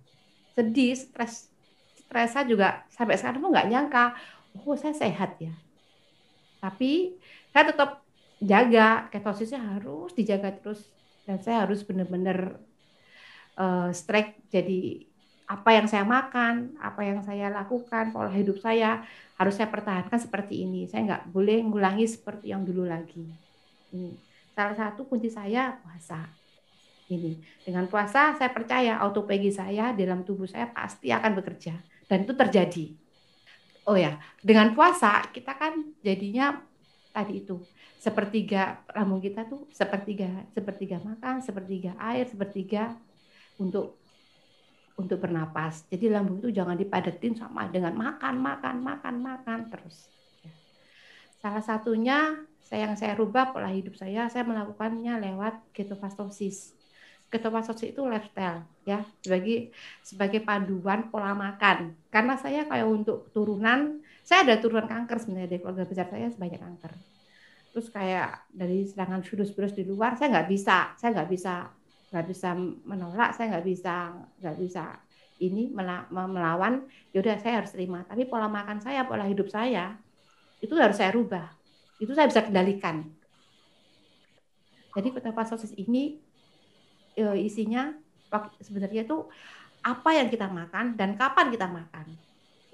[0.55, 1.51] sedih stres
[1.99, 4.15] stresa juga sampai sekarang pun nggak nyangka
[4.63, 5.55] oh saya sehat ya
[6.63, 7.19] tapi
[7.51, 7.91] saya tetap
[8.41, 10.87] jaga ketosisnya harus dijaga terus
[11.25, 12.61] dan saya harus benar-benar
[13.59, 15.09] uh, strike jadi
[15.45, 19.05] apa yang saya makan, apa yang saya lakukan, pola hidup saya
[19.37, 20.89] harus saya pertahankan seperti ini.
[20.89, 23.29] Saya nggak boleh ngulangi seperti yang dulu lagi.
[23.93, 24.17] Ini
[24.57, 26.25] salah satu kunci saya puasa.
[27.05, 31.77] Ini dengan puasa saya percaya autopagi saya dalam tubuh saya pasti akan bekerja
[32.09, 32.85] dan itu terjadi.
[33.85, 36.65] Oh ya, dengan puasa kita kan jadinya
[37.13, 37.61] tadi itu
[38.01, 42.97] sepertiga lambung kita tuh sepertiga sepertiga makan, sepertiga air, sepertiga
[43.61, 44.01] untuk
[44.97, 45.85] untuk bernapas.
[45.93, 50.09] Jadi lambung itu jangan dipadatin sama dengan makan, makan, makan, makan terus.
[50.41, 50.53] Ya.
[51.43, 56.73] Salah satunya saya yang saya rubah pola hidup saya, saya melakukannya lewat ketofastosis.
[57.35, 59.75] Ketofastosis itu lifestyle ya, sebagai
[60.07, 61.99] sebagai panduan pola makan.
[62.07, 66.63] Karena saya kayak untuk turunan, saya ada turunan kanker sebenarnya dari keluarga besar saya sebanyak
[66.63, 66.95] kanker.
[67.75, 71.55] Terus kayak dari serangan virus-virus di luar, saya nggak bisa, saya nggak bisa
[72.15, 72.55] nggak bisa
[72.87, 73.95] menolak, saya nggak bisa
[74.39, 74.85] nggak bisa
[75.43, 75.75] ini
[76.15, 76.87] melawan.
[77.11, 78.07] Yaudah saya harus terima.
[78.07, 79.99] Tapi pola makan saya, pola hidup saya
[80.63, 81.51] itu harus saya rubah.
[81.99, 83.11] Itu saya bisa kendalikan.
[84.95, 86.23] Jadi kota sosis ini
[87.17, 87.95] isinya
[88.59, 89.27] sebenarnya itu
[89.85, 92.07] apa yang kita makan dan kapan kita makan.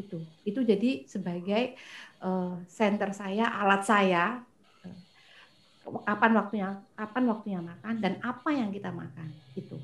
[0.00, 1.76] Itu itu jadi sebagai
[2.24, 4.24] uh, center saya alat saya
[5.90, 9.74] kapan waktunya kapan waktunya makan dan apa yang kita makan itu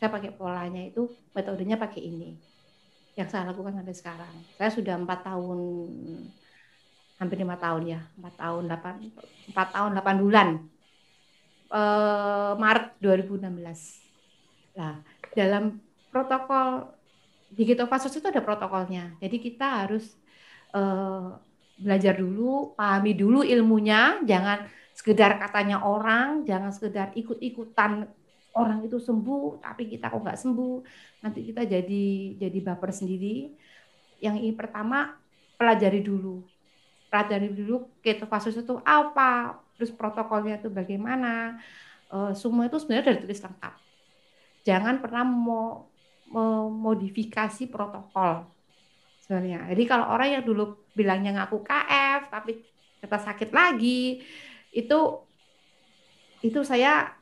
[0.00, 2.32] saya pakai polanya itu metodenya pakai ini
[3.18, 4.34] yang saya lakukan sampai sekarang.
[4.56, 5.58] Saya sudah empat tahun
[7.20, 8.94] hampir lima tahun ya empat tahun delapan
[9.52, 10.48] empat tahun delapan bulan
[11.68, 11.82] e,
[12.56, 13.99] Maret 2016
[14.80, 15.04] nah
[15.36, 15.76] dalam
[16.08, 16.96] protokol
[17.50, 19.18] di Fasos itu ada protokolnya.
[19.18, 20.14] Jadi kita harus
[20.70, 20.82] e,
[21.82, 24.22] belajar dulu pahami dulu ilmunya.
[24.22, 28.06] Jangan sekedar katanya orang, jangan sekedar ikut-ikutan
[28.54, 30.76] orang itu sembuh, tapi kita kok nggak sembuh,
[31.22, 32.06] nanti kita jadi
[32.38, 33.54] jadi baper sendiri.
[34.18, 35.14] Yang ini pertama
[35.54, 36.42] pelajari dulu,
[37.08, 41.62] pelajari dulu ketofasus itu apa, terus protokolnya itu bagaimana,
[42.10, 43.89] uh, semua itu sebenarnya dari tulis lengkap.
[44.66, 45.90] Jangan pernah mau
[46.30, 48.46] memodifikasi protokol
[49.24, 49.66] sebenarnya.
[49.70, 52.62] Jadi kalau orang yang dulu bilangnya ngaku KF tapi
[53.02, 54.22] kita sakit lagi,
[54.70, 54.98] itu
[56.40, 57.14] itu saya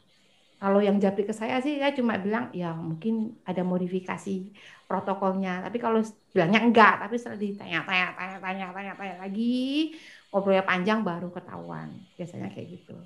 [0.58, 4.50] kalau yang japri ke saya sih saya cuma bilang ya mungkin ada modifikasi
[4.90, 5.62] protokolnya.
[5.64, 6.02] Tapi kalau
[6.34, 9.94] bilangnya enggak tapi setelah ditanya tanya tanya tanya tanya tanya lagi
[10.34, 11.94] ngobrolnya panjang baru ketahuan.
[12.18, 12.96] Biasanya kayak gitu.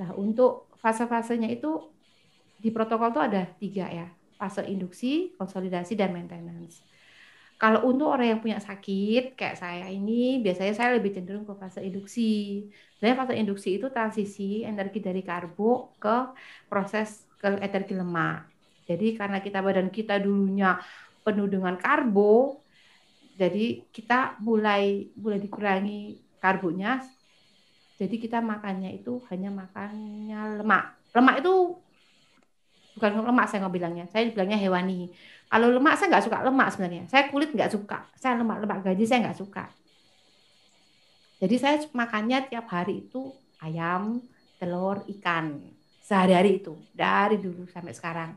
[0.00, 1.92] Nah untuk fase-fasenya itu
[2.62, 4.06] di protokol itu ada tiga ya
[4.38, 6.86] fase induksi konsolidasi dan maintenance
[7.62, 11.78] kalau untuk orang yang punya sakit kayak saya ini, biasanya saya lebih cenderung ke fase
[11.78, 12.66] induksi.
[12.98, 16.34] Sebenarnya fase induksi itu transisi energi dari karbo ke
[16.66, 18.50] proses ke energi lemak.
[18.82, 20.74] Jadi karena kita badan kita dulunya
[21.22, 22.58] penuh dengan karbo,
[23.38, 26.98] jadi kita mulai mulai dikurangi karbonya.
[27.94, 30.98] Jadi kita makannya itu hanya makannya lemak.
[31.14, 31.78] Lemak itu
[32.96, 35.08] bukan lemak saya nggak bilangnya, saya bilangnya hewani.
[35.52, 37.04] Kalau lemak saya nggak suka lemak sebenarnya.
[37.08, 38.08] Saya kulit nggak suka.
[38.16, 39.64] Saya lemak lemak gaji saya nggak suka.
[41.42, 44.22] Jadi saya makannya tiap hari itu ayam,
[44.56, 45.58] telur, ikan.
[46.02, 48.30] Sehari-hari itu dari dulu sampai sekarang.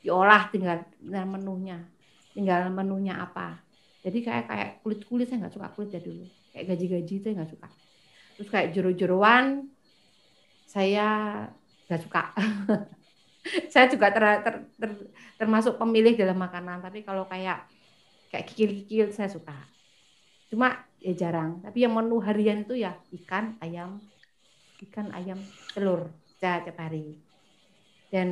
[0.00, 1.80] Diolah tinggal, menunya.
[2.36, 3.58] Tinggal menunya apa.
[4.00, 6.24] Jadi kayak kayak kulit-kulit saya nggak suka kulit ya dulu.
[6.52, 7.68] Kayak gaji-gaji saya nggak suka.
[8.36, 9.68] Terus kayak jeru-jeruan
[10.64, 11.08] saya
[11.88, 12.22] nggak suka.
[13.72, 14.90] saya juga ter, ter, ter,
[15.40, 17.64] termasuk pemilih dalam makanan tapi kalau kayak
[18.28, 19.56] kayak kikil-kikil saya suka.
[20.52, 24.04] Cuma ya jarang tapi yang menu harian itu ya ikan ayam
[24.84, 25.40] ikan ayam
[25.72, 27.16] telur setiap hari.
[28.10, 28.28] Dan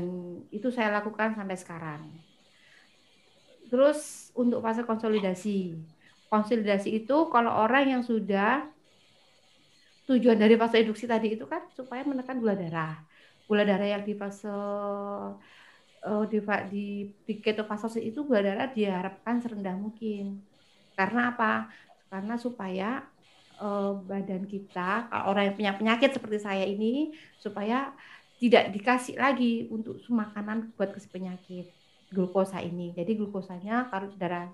[0.51, 2.03] itu saya lakukan sampai sekarang.
[3.71, 5.79] Terus untuk fase konsolidasi.
[6.29, 8.67] Konsolidasi itu kalau orang yang sudah
[10.09, 13.08] tujuan dari fase induksi tadi itu kan supaya menekan gula darah
[13.49, 16.85] gula darah yang di fase uh, di, di,
[17.25, 20.45] di ketofastosis itu gula darah diharapkan serendah mungkin.
[20.93, 21.73] Karena apa?
[22.13, 23.03] Karena supaya
[23.59, 27.97] uh, badan kita, orang yang punya penyakit seperti saya ini, supaya
[28.39, 31.73] tidak dikasih lagi untuk makanan buat penyakit
[32.13, 32.95] glukosa ini.
[32.95, 34.49] Jadi glukosanya kalau darah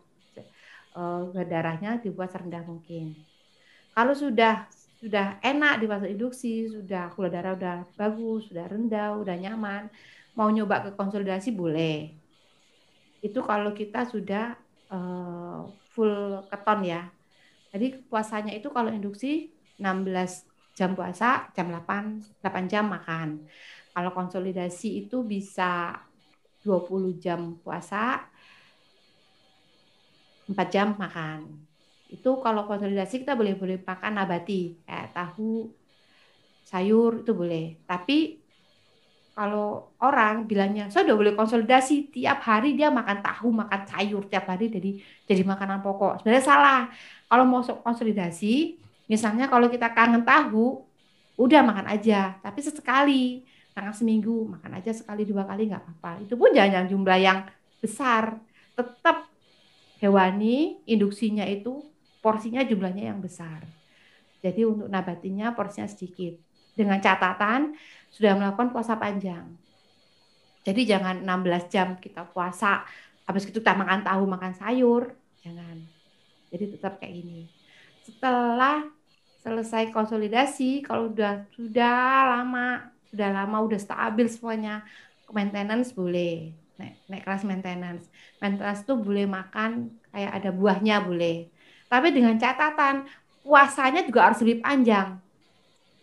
[0.96, 3.14] uh, darahnya dibuat serendah mungkin.
[3.94, 4.66] Kalau sudah
[5.04, 9.92] sudah enak di fase induksi, sudah gula darah udah bagus, sudah rendah, udah nyaman,
[10.32, 12.08] mau nyoba ke konsolidasi boleh.
[13.20, 14.56] Itu kalau kita sudah
[14.88, 17.12] uh, full keton ya.
[17.68, 23.44] Jadi puasanya itu kalau induksi 16 jam puasa, jam 8 8 jam makan.
[23.92, 26.00] Kalau konsolidasi itu bisa
[26.64, 28.24] 20 jam puasa,
[30.48, 31.73] 4 jam makan
[32.14, 35.66] itu kalau konsolidasi kita boleh boleh makan nabati kayak tahu
[36.64, 37.82] sayur itu boleh.
[37.84, 38.40] Tapi
[39.34, 44.46] kalau orang bilangnya saya udah boleh konsolidasi tiap hari dia makan tahu makan sayur tiap
[44.46, 44.90] hari jadi
[45.26, 46.22] jadi makanan pokok.
[46.22, 46.80] Sebenarnya salah.
[47.26, 48.78] Kalau mau konsolidasi
[49.10, 50.86] misalnya kalau kita kangen tahu
[51.34, 53.42] udah makan aja tapi sesekali
[53.74, 56.22] makan seminggu makan aja sekali dua kali nggak apa-apa.
[56.22, 57.42] Itu pun jangan jumlah yang
[57.82, 58.38] besar.
[58.74, 59.30] Tetap
[59.98, 61.93] hewani induksinya itu
[62.24, 63.60] porsinya jumlahnya yang besar.
[64.40, 66.40] Jadi untuk nabatinya porsinya sedikit.
[66.72, 67.76] Dengan catatan
[68.08, 69.44] sudah melakukan puasa panjang.
[70.64, 72.88] Jadi jangan 16 jam kita puasa,
[73.28, 75.12] habis itu kita makan tahu, makan sayur,
[75.44, 75.84] jangan.
[76.48, 77.52] Jadi tetap kayak ini.
[78.00, 78.88] Setelah
[79.44, 82.00] selesai konsolidasi, kalau sudah sudah
[82.40, 84.82] lama, sudah lama, udah stabil semuanya,
[85.28, 86.56] maintenance boleh.
[86.80, 88.08] Naik, naik kelas maintenance.
[88.40, 91.53] Maintenance itu boleh makan kayak ada buahnya boleh
[91.94, 93.06] tapi dengan catatan
[93.46, 95.14] puasanya juga harus lebih panjang.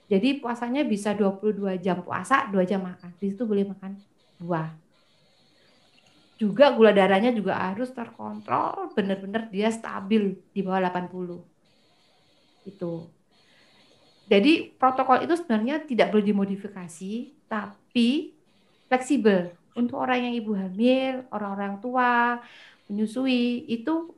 [0.07, 3.11] Jadi puasanya bisa 22 jam puasa, 2 jam makan.
[3.19, 3.99] Di situ boleh makan
[4.39, 4.71] buah.
[6.39, 11.43] Juga gula darahnya juga harus terkontrol, benar-benar dia stabil di bawah 80.
[12.63, 13.11] Itu.
[14.31, 18.31] Jadi protokol itu sebenarnya tidak perlu dimodifikasi, tapi
[18.87, 19.51] fleksibel.
[19.75, 22.39] Untuk orang yang ibu hamil, orang-orang tua,
[22.87, 24.11] menyusui, itu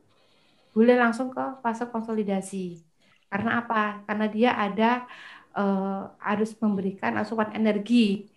[0.73, 2.81] boleh langsung ke fase konsolidasi.
[3.29, 4.03] Karena apa?
[4.05, 5.05] Karena dia ada
[5.57, 8.29] uh, harus memberikan asupan energi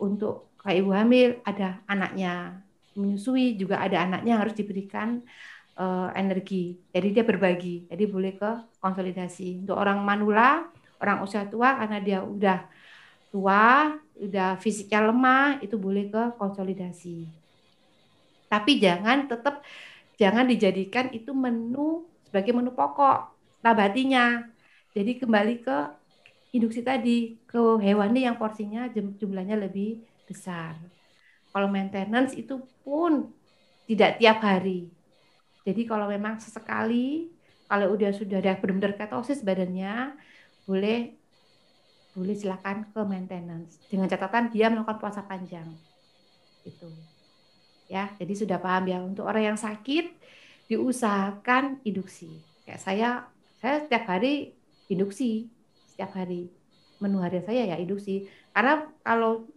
[0.00, 2.62] untuk kayak ibu hamil, ada anaknya
[2.98, 5.22] menyusui juga ada anaknya harus diberikan
[5.78, 6.78] uh, energi.
[6.90, 7.86] Jadi dia berbagi.
[7.86, 8.50] Jadi boleh ke
[8.82, 9.62] konsolidasi.
[9.66, 10.66] Untuk orang manula,
[10.98, 12.66] orang usia tua karena dia udah
[13.30, 17.30] tua, udah fisiknya lemah, itu boleh ke konsolidasi.
[18.50, 19.62] Tapi jangan tetap
[20.20, 23.32] jangan dijadikan itu menu sebagai menu pokok
[23.64, 24.44] nabatinya.
[24.92, 25.78] Jadi kembali ke
[26.52, 30.76] induksi tadi, ke hewani yang porsinya jumlahnya lebih besar.
[31.50, 33.32] Kalau maintenance itu pun
[33.88, 34.92] tidak tiap hari.
[35.64, 37.32] Jadi kalau memang sesekali,
[37.66, 40.14] kalau udah sudah ada benar-benar ketosis badannya,
[40.68, 41.16] boleh
[42.10, 45.66] boleh silakan ke maintenance dengan catatan dia melakukan puasa panjang.
[46.66, 46.90] Itu
[47.90, 48.14] ya.
[48.14, 50.14] Jadi sudah paham ya untuk orang yang sakit
[50.70, 52.30] diusahakan induksi.
[52.62, 53.08] Kayak saya
[53.58, 54.54] saya setiap hari
[54.86, 55.50] induksi
[55.90, 56.46] setiap hari
[57.02, 58.30] menu harian saya ya induksi.
[58.54, 59.50] Karena kalau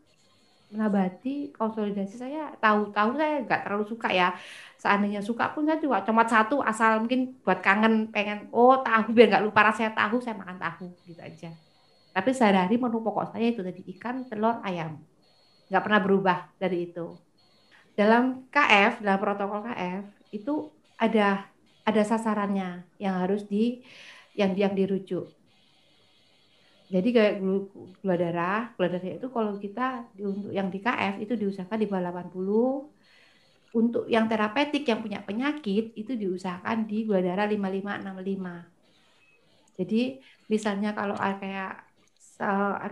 [0.74, 4.34] menabati konsolidasi saya tahu-tahu saya nggak terlalu suka ya
[4.82, 9.30] seandainya suka pun saya cuma cuma satu asal mungkin buat kangen pengen oh tahu biar
[9.30, 11.54] nggak lupa rasanya tahu saya makan tahu gitu aja
[12.10, 14.98] tapi sehari-hari menu pokok saya itu tadi ikan telur ayam
[15.70, 17.22] nggak pernah berubah dari itu
[17.94, 20.04] dalam KF dalam protokol KF
[20.34, 21.46] itu ada
[21.84, 23.84] ada sasarannya yang harus di
[24.34, 25.30] yang yang dirujuk.
[26.94, 27.42] Jadi kayak
[28.02, 32.22] gula darah, gula darah itu kalau kita untuk yang di KF itu diusahakan di bawah
[32.22, 33.74] 80.
[33.74, 39.82] Untuk yang terapeutik yang punya penyakit itu diusahakan di gula darah 55 65.
[39.82, 41.82] Jadi misalnya kalau kayak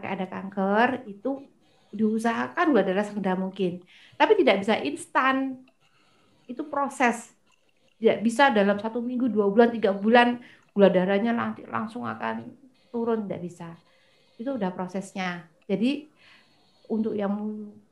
[0.02, 1.46] kayak ada kanker itu
[1.92, 3.84] diusahakan gula darah serendah mungkin.
[4.16, 5.62] Tapi tidak bisa instan.
[6.48, 7.32] Itu proses.
[8.02, 12.48] Tidak bisa dalam satu minggu, dua bulan, tiga bulan gula darahnya nanti langsung akan
[12.90, 13.28] turun.
[13.28, 13.70] Tidak bisa.
[14.40, 15.46] Itu udah prosesnya.
[15.70, 16.08] Jadi
[16.92, 17.36] untuk yang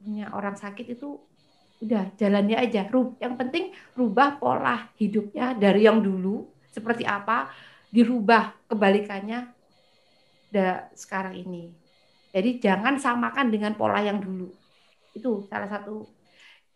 [0.02, 1.20] punya orang sakit itu
[1.80, 2.88] udah jalannya aja.
[3.20, 7.52] Yang penting rubah pola hidupnya dari yang dulu seperti apa
[7.90, 9.50] dirubah kebalikannya
[10.94, 11.89] sekarang ini
[12.30, 14.54] jadi jangan samakan dengan pola yang dulu.
[15.18, 16.06] Itu salah satu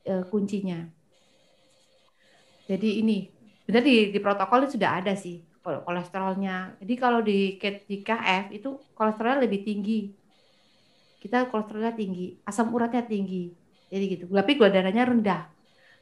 [0.02, 0.82] e, kuncinya.
[2.66, 3.30] Jadi ini
[3.64, 6.82] benar di, di protokol sudah ada sih kolesterolnya.
[6.82, 10.12] Jadi kalau di, di KF itu kolesterolnya lebih tinggi.
[11.22, 13.54] Kita kolesterolnya tinggi, asam uratnya tinggi.
[13.88, 14.26] Jadi gitu.
[14.28, 15.42] Tapi gula darahnya rendah.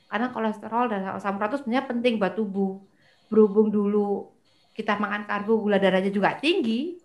[0.08, 2.82] Karena kolesterol dan asam urat itu sebenarnya penting buat tubuh.
[3.28, 4.32] Berhubung dulu
[4.74, 6.97] kita makan karbo, gula darahnya juga tinggi.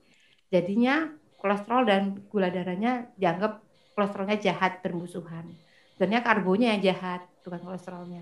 [0.49, 1.11] Jadinya
[1.41, 3.61] kolesterol dan gula darahnya dianggap
[3.97, 5.49] kolesterolnya jahat bermusuhan.
[5.97, 8.21] Sebenarnya karbonya yang jahat, bukan kolesterolnya.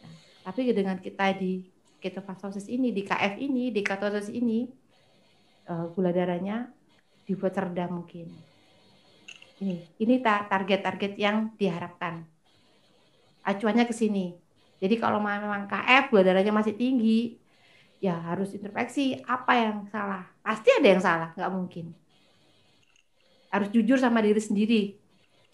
[0.00, 0.14] Nah,
[0.48, 1.68] tapi dengan kita di
[2.00, 4.64] ketofastosis ini, di KF ini, di ketosis ini,
[5.68, 6.72] uh, gula darahnya
[7.28, 8.32] dibuat rendah mungkin.
[9.58, 12.24] Ini, ini target-target yang diharapkan.
[13.44, 14.32] Acuannya ke sini.
[14.78, 17.36] Jadi kalau memang KF gula darahnya masih tinggi,
[17.98, 20.24] ya harus introspeksi apa yang salah.
[20.40, 22.07] Pasti ada yang salah, nggak mungkin.
[23.52, 24.82] Harus jujur sama diri sendiri.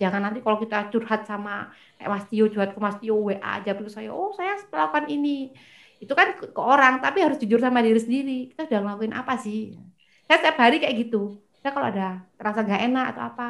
[0.00, 3.70] Jangan nanti kalau kita curhat sama kayak Mas Tio, curhat ke Mas Tio, WA aja
[3.78, 5.54] ke saya, oh saya melakukan ini.
[6.02, 8.38] Itu kan ke, orang, tapi harus jujur sama diri sendiri.
[8.50, 9.78] Kita udah ngelakuin apa sih?
[10.26, 11.38] Saya setiap hari kayak gitu.
[11.62, 13.48] Saya kalau ada terasa nggak enak atau apa,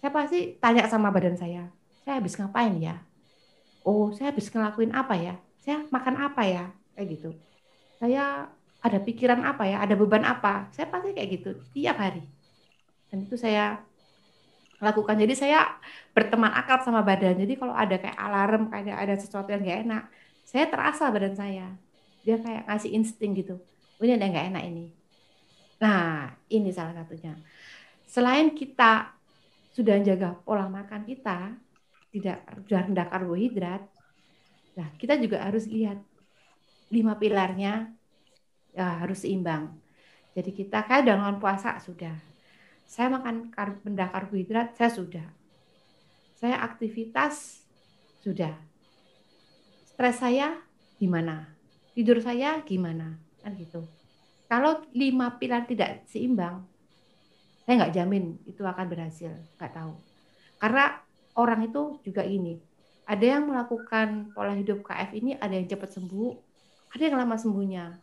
[0.00, 1.70] saya pasti tanya sama badan saya,
[2.02, 2.96] saya habis ngapain ya?
[3.86, 5.34] Oh, saya habis ngelakuin apa ya?
[5.62, 6.64] Saya makan apa ya?
[6.96, 7.30] Kayak gitu
[8.00, 8.52] saya
[8.86, 12.22] ada pikiran apa ya, ada beban apa, saya pasti kayak gitu tiap hari.
[13.16, 13.80] Dan itu saya
[14.76, 15.16] lakukan.
[15.16, 15.80] Jadi saya
[16.12, 17.40] berteman akrab sama badan.
[17.40, 20.04] Jadi kalau ada kayak alarm, kayak ada sesuatu yang gak enak,
[20.44, 21.72] saya terasa badan saya.
[22.28, 23.56] Dia kayak ngasih insting gitu.
[23.96, 24.92] Oh, ini ada gak enak ini.
[25.80, 27.40] Nah, ini salah satunya.
[28.04, 29.16] Selain kita
[29.72, 31.56] sudah jaga pola makan kita,
[32.12, 33.84] tidak rendah karbohidrat,
[34.76, 36.00] nah kita juga harus lihat
[36.88, 37.92] lima pilarnya
[38.72, 39.72] ya, harus seimbang.
[40.32, 42.35] Jadi kita kan dengan puasa sudah.
[42.86, 45.26] Saya makan kar benda karbohidrat, saya sudah.
[46.38, 47.66] Saya aktivitas
[48.22, 48.54] sudah.
[49.90, 50.54] Stres saya
[50.96, 51.50] gimana?
[51.92, 53.18] Tidur saya gimana?
[53.42, 53.82] Kan gitu.
[54.46, 56.62] Kalau lima pilar tidak seimbang,
[57.66, 59.34] saya nggak jamin itu akan berhasil.
[59.58, 59.92] Nggak tahu.
[60.62, 61.02] Karena
[61.34, 62.62] orang itu juga ini.
[63.06, 66.30] Ada yang melakukan pola hidup KF ini, ada yang cepat sembuh,
[66.94, 67.98] ada yang lama sembuhnya.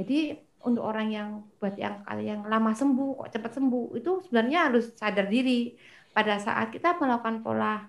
[0.00, 4.92] Jadi untuk orang yang buat yang yang lama sembuh kok cepat sembuh itu sebenarnya harus
[4.96, 5.72] sadar diri.
[6.10, 7.86] Pada saat kita melakukan pola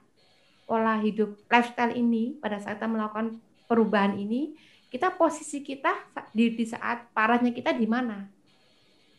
[0.70, 4.56] pola hidup lifestyle ini pada saat kita melakukan perubahan ini
[4.92, 5.92] kita posisi kita
[6.32, 8.28] di, di saat parahnya kita di mana?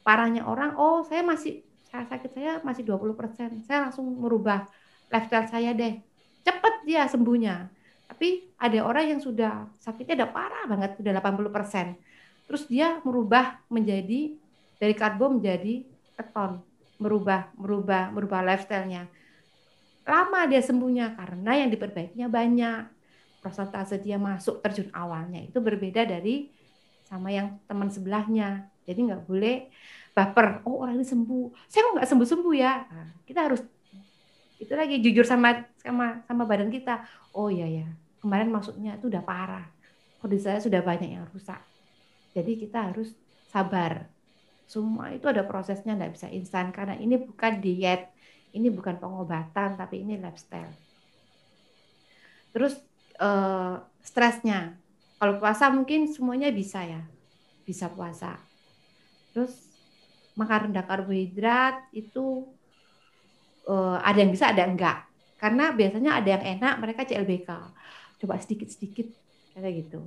[0.07, 1.61] Parahnya orang oh saya masih
[1.93, 4.65] saya sakit saya masih 20% saya langsung merubah
[5.13, 6.01] lifestyle saya deh.
[6.41, 7.69] Cepat dia sembuhnya.
[8.09, 12.12] Tapi ada orang yang sudah sakitnya udah parah banget, sudah 80%.
[12.53, 14.37] Terus dia merubah menjadi
[14.77, 15.89] dari karbo menjadi
[16.21, 16.61] keton,
[17.01, 19.09] merubah merubah merubah lifestyle-nya.
[20.05, 22.93] Lama dia sembuhnya karena yang diperbaikinya banyak.
[23.41, 26.53] Prosentase dia masuk terjun awalnya itu berbeda dari
[27.09, 28.69] sama yang teman sebelahnya.
[28.85, 29.73] Jadi nggak boleh
[30.13, 30.61] baper.
[30.69, 31.57] Oh orang ini sembuh.
[31.73, 32.85] Saya kok nggak sembuh sembuh ya.
[32.85, 33.65] Nah, kita harus
[34.61, 37.01] itu lagi jujur sama sama sama badan kita.
[37.33, 37.89] Oh iya ya,
[38.21, 39.65] kemarin maksudnya itu udah parah.
[40.21, 41.72] Kondisi saya sudah banyak yang rusak.
[42.33, 43.13] Jadi kita harus
[43.53, 44.09] sabar.
[44.65, 48.09] Semua itu ada prosesnya, nggak bisa instan karena ini bukan diet,
[48.57, 50.73] ini bukan pengobatan, tapi ini lifestyle.
[52.57, 52.81] Terus
[53.21, 54.77] eh, stresnya,
[55.21, 57.05] kalau puasa mungkin semuanya bisa ya,
[57.69, 58.41] bisa puasa.
[59.37, 59.53] Terus
[60.33, 62.49] makan rendah karbohidrat itu
[63.69, 65.05] eh, ada yang bisa, ada yang enggak.
[65.37, 67.51] Karena biasanya ada yang enak, mereka CLBK
[68.23, 69.11] coba sedikit-sedikit
[69.59, 70.07] kayak gitu.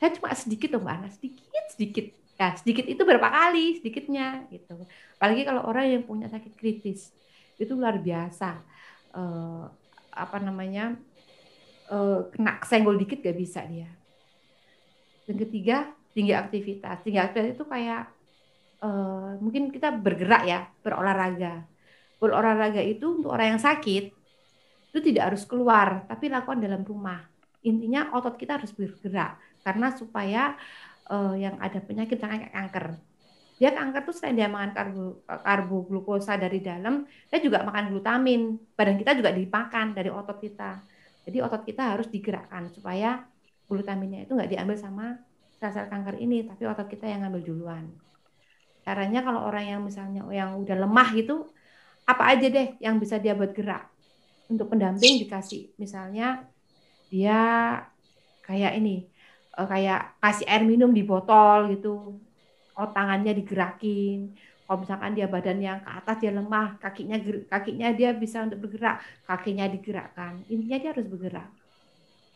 [0.00, 2.06] Saya cuma sedikit tuh Mbak Ana, sedikit sedikit.
[2.40, 4.88] Ya, sedikit itu berapa kali sedikitnya gitu.
[5.20, 7.12] Apalagi kalau orang yang punya sakit kritis
[7.60, 8.64] itu luar biasa.
[9.12, 9.68] Uh,
[10.08, 10.96] apa namanya?
[11.92, 13.92] Uh, kena senggol dikit gak bisa dia.
[15.28, 17.04] Dan ketiga, tinggi aktivitas.
[17.04, 18.08] Tinggi aktivitas itu kayak
[18.80, 21.68] uh, mungkin kita bergerak ya, berolahraga.
[22.16, 24.16] Berolahraga itu untuk orang yang sakit
[24.90, 27.20] itu tidak harus keluar, tapi lakukan dalam rumah
[27.60, 30.56] intinya otot kita harus bergerak karena supaya
[31.10, 32.96] uh, yang ada penyakit kayak kanker.
[33.60, 38.56] Dia kanker tuh selain dia makan karbo, karbo glukosa dari dalam, dia juga makan glutamin.
[38.72, 40.80] Badan kita juga dimakan dari otot kita.
[41.28, 43.20] Jadi otot kita harus digerakkan supaya
[43.68, 45.06] glutaminnya itu nggak diambil sama
[45.60, 47.84] sel-sel kanker ini, tapi otot kita yang ngambil duluan.
[48.80, 51.44] Caranya kalau orang yang misalnya yang udah lemah gitu,
[52.08, 53.92] apa aja deh yang bisa dia buat gerak.
[54.48, 56.48] Untuk pendamping dikasih misalnya
[57.12, 57.38] dia
[58.42, 59.09] kayak ini
[59.60, 62.16] uh, kayak kasih air minum di botol gitu.
[62.72, 64.32] Oh tangannya digerakin.
[64.64, 67.18] Kalau misalkan dia badan yang ke atas dia lemah kakinya
[67.50, 70.40] kakinya dia bisa untuk bergerak kakinya digerakkan.
[70.48, 71.48] Intinya dia harus bergerak.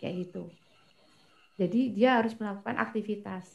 [0.03, 0.45] Kayak gitu.
[1.55, 3.55] Jadi dia harus melakukan aktivitas.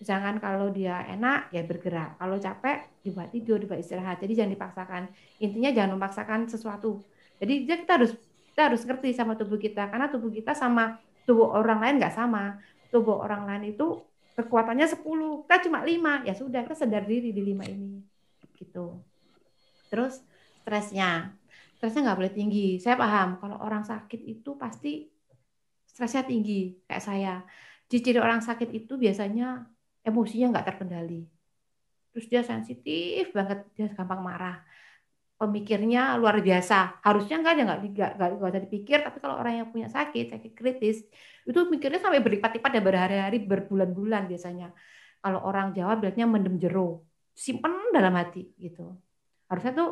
[0.00, 2.16] Misalkan kalau dia enak ya bergerak.
[2.16, 4.18] Kalau capek dibuat tidur dibuat istirahat.
[4.24, 5.02] Jadi jangan dipaksakan.
[5.44, 7.04] Intinya jangan memaksakan sesuatu.
[7.38, 8.16] Jadi kita harus
[8.54, 9.92] kita harus ngerti sama tubuh kita.
[9.92, 10.96] Karena tubuh kita sama
[11.28, 12.56] tubuh orang lain nggak sama
[12.88, 14.00] tubuh orang lain itu
[14.38, 15.02] kekuatannya 10
[15.44, 18.00] kita cuma 5 ya sudah kita sadar diri di 5 ini
[18.56, 18.98] gitu
[19.92, 20.22] terus
[20.62, 21.32] stresnya
[21.78, 25.06] stresnya nggak boleh tinggi saya paham kalau orang sakit itu pasti
[25.84, 27.34] stresnya tinggi kayak saya
[27.88, 29.64] ciri-ciri orang sakit itu biasanya
[30.04, 31.24] emosinya nggak terkendali.
[32.12, 34.60] Terus dia sensitif banget, dia gampang marah.
[35.38, 36.98] Pemikirnya luar biasa.
[37.06, 38.98] Harusnya nggak ada nggak nggak nggak usah dipikir.
[39.06, 41.06] Tapi kalau orang yang punya sakit, sakit kritis,
[41.46, 44.74] itu mikirnya sampai berlipat-lipat dan berhari-hari, berbulan-bulan biasanya.
[45.22, 48.98] Kalau orang Jawa bilangnya mendem jero, simpen dalam hati gitu.
[49.46, 49.90] Harusnya tuh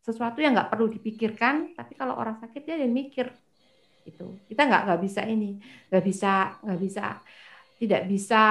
[0.00, 3.28] sesuatu yang nggak perlu dipikirkan, tapi kalau orang sakit dia yang mikir
[4.08, 5.60] itu kita nggak nggak bisa ini
[5.92, 7.04] nggak bisa nggak bisa
[7.76, 8.42] tidak bisa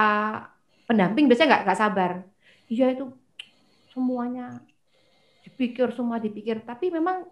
[0.86, 2.10] pendamping biasanya nggak nggak sabar
[2.70, 3.04] iya itu
[3.92, 4.62] semuanya
[5.58, 7.26] dipikir semua dipikir tapi memang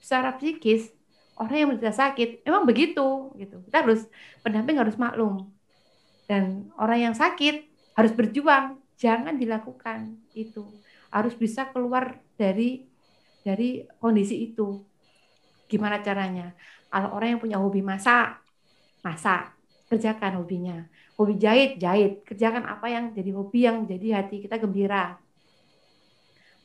[0.00, 0.88] secara psikis
[1.36, 4.08] orang yang menderita sakit memang begitu gitu kita harus
[4.40, 5.52] pendamping harus maklum
[6.24, 10.64] dan orang yang sakit harus berjuang jangan dilakukan itu
[11.12, 12.88] harus bisa keluar dari
[13.44, 14.80] dari kondisi itu
[15.68, 16.56] gimana caranya
[16.90, 18.42] kalau orang yang punya hobi masak,
[19.06, 19.54] masak,
[19.86, 20.90] kerjakan hobinya.
[21.14, 22.26] Hobi jahit, jahit.
[22.26, 25.22] Kerjakan apa yang jadi hobi yang jadi hati kita gembira.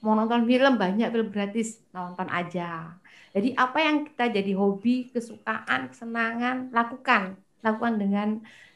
[0.04, 2.96] Mau nonton film banyak film gratis, nonton aja.
[3.36, 8.30] Jadi apa yang kita jadi hobi, kesukaan, kesenangan, lakukan, lakukan dengan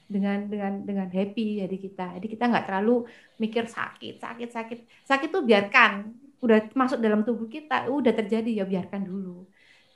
[0.10, 2.06] dengan dengan dengan happy jadi kita.
[2.20, 3.06] Jadi kita nggak terlalu
[3.38, 4.80] mikir sakit, sakit, sakit.
[5.06, 6.12] Sakit tuh biarkan,
[6.44, 9.50] udah masuk dalam tubuh kita, udah terjadi ya biarkan dulu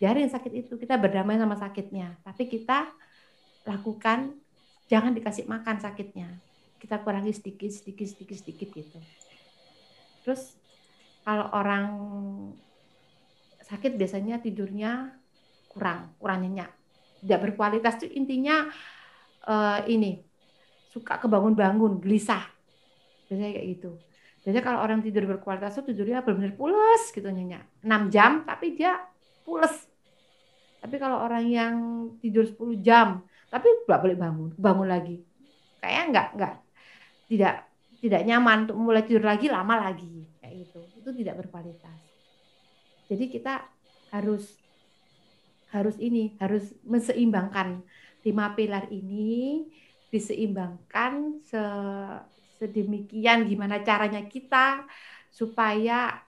[0.04, 2.92] biarin sakit itu kita berdamai sama sakitnya tapi kita
[3.64, 4.36] lakukan
[4.92, 6.28] jangan dikasih makan sakitnya
[6.76, 9.00] kita kurangi sedikit sedikit sedikit sedikit gitu
[10.28, 10.60] terus
[11.24, 11.86] kalau orang
[13.64, 15.16] sakit biasanya tidurnya
[15.72, 16.70] kurang kurang nyenyak.
[17.24, 18.68] Tidak berkualitas itu intinya
[19.48, 20.20] uh, ini
[20.92, 22.44] suka kebangun-bangun gelisah.
[23.26, 23.92] Biasanya kayak gitu.
[24.44, 27.64] Biasanya kalau orang tidur berkualitas itu tidurnya benar-benar pulas gitu nyenyak.
[27.82, 29.00] 6 jam tapi dia
[29.48, 29.88] pules.
[30.84, 31.76] Tapi kalau orang yang
[32.20, 35.24] tidur 10 jam, tapi nggak boleh bangun, bangun lagi.
[35.80, 36.56] Kayak nggak nggak
[37.32, 37.56] tidak
[38.04, 40.33] tidak nyaman untuk mulai tidur lagi lama lagi
[40.74, 40.82] gitu.
[40.98, 42.02] Itu tidak berkualitas.
[43.06, 43.62] Jadi kita
[44.10, 44.58] harus
[45.70, 47.82] harus ini harus menseimbangkan
[48.26, 49.70] lima pilar ini
[50.10, 51.62] diseimbangkan se
[52.62, 54.86] sedemikian gimana caranya kita
[55.30, 56.26] supaya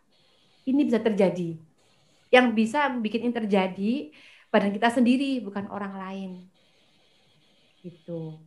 [0.69, 1.57] ini bisa terjadi.
[2.29, 3.93] Yang bisa bikin ini terjadi
[4.49, 6.31] badan kita sendiri bukan orang lain
[7.85, 8.39] gitu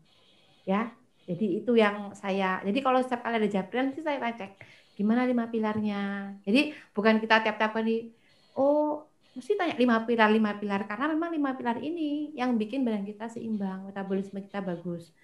[0.67, 0.91] ya
[1.29, 4.57] jadi itu yang saya jadi kalau setiap kali ada japrian sih saya cek
[4.99, 8.11] gimana lima pilarnya jadi bukan kita tiap-tiap kali
[8.59, 9.07] oh
[9.39, 13.31] mesti tanya lima pilar lima pilar karena memang lima pilar ini yang bikin badan kita
[13.31, 15.15] seimbang metabolisme kita bagus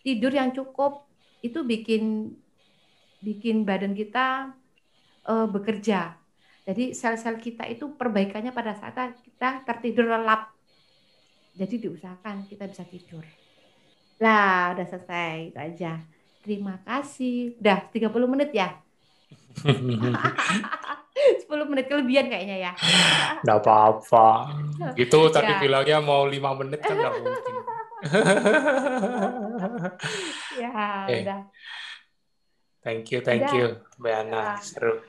[0.00, 1.04] tidur yang cukup
[1.44, 2.32] itu bikin
[3.20, 4.56] bikin badan kita
[5.28, 6.16] uh, bekerja
[6.68, 10.52] jadi sel-sel kita itu perbaikannya pada saat kita tertidur lelap.
[11.56, 13.24] Jadi diusahakan kita bisa tidur.
[14.20, 16.04] Lah, udah selesai itu aja.
[16.44, 17.56] Terima kasih.
[17.56, 18.76] Udah 30 menit ya?
[21.18, 22.72] 10 menit kelebihan kayaknya ya.
[23.42, 24.54] Enggak apa-apa.
[24.94, 25.58] Gitu tadi ya.
[25.58, 27.54] bilangnya mau 5 menit kan enggak mungkin.
[30.62, 31.26] ya, eh.
[31.26, 31.40] udah.
[32.86, 33.58] Thank you, thank udah.
[33.58, 33.66] you,
[33.98, 34.38] Mbak Ana.
[34.38, 34.54] Ya.
[34.62, 35.02] Seru.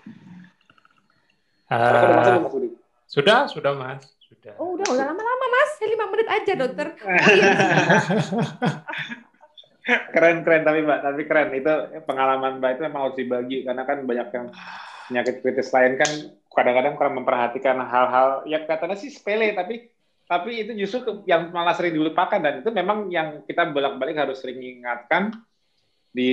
[1.69, 2.49] Uh,
[3.05, 4.09] sudah, sudah Mas.
[4.25, 4.57] Sudah.
[4.57, 5.77] Oh, udah, udah lama-lama Mas.
[5.85, 6.97] Lima menit aja, dokter.
[9.85, 10.99] keren, keren tapi Mbak.
[11.03, 11.49] Tapi keren.
[11.55, 11.73] Itu
[12.03, 13.63] pengalaman Mbak itu memang harus dibagi.
[13.63, 14.47] Karena kan banyak yang
[15.09, 16.11] penyakit kritis lain kan
[16.53, 19.89] kadang-kadang kurang memperhatikan hal-hal ya katanya sih sepele tapi
[20.29, 24.61] tapi itu justru yang malah sering dilupakan dan itu memang yang kita bolak-balik harus sering
[24.61, 25.33] ingatkan
[26.13, 26.29] di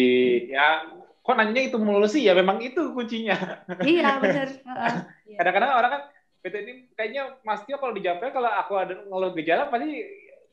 [0.52, 0.84] ya
[1.24, 4.48] kok nanya itu mulu sih ya memang itu kuncinya iya benar
[5.40, 6.02] kadang-kadang orang kan
[6.44, 10.04] betul ini kayaknya Mas Tio kalau dijawabnya kalau aku ada ngeluh gejala pasti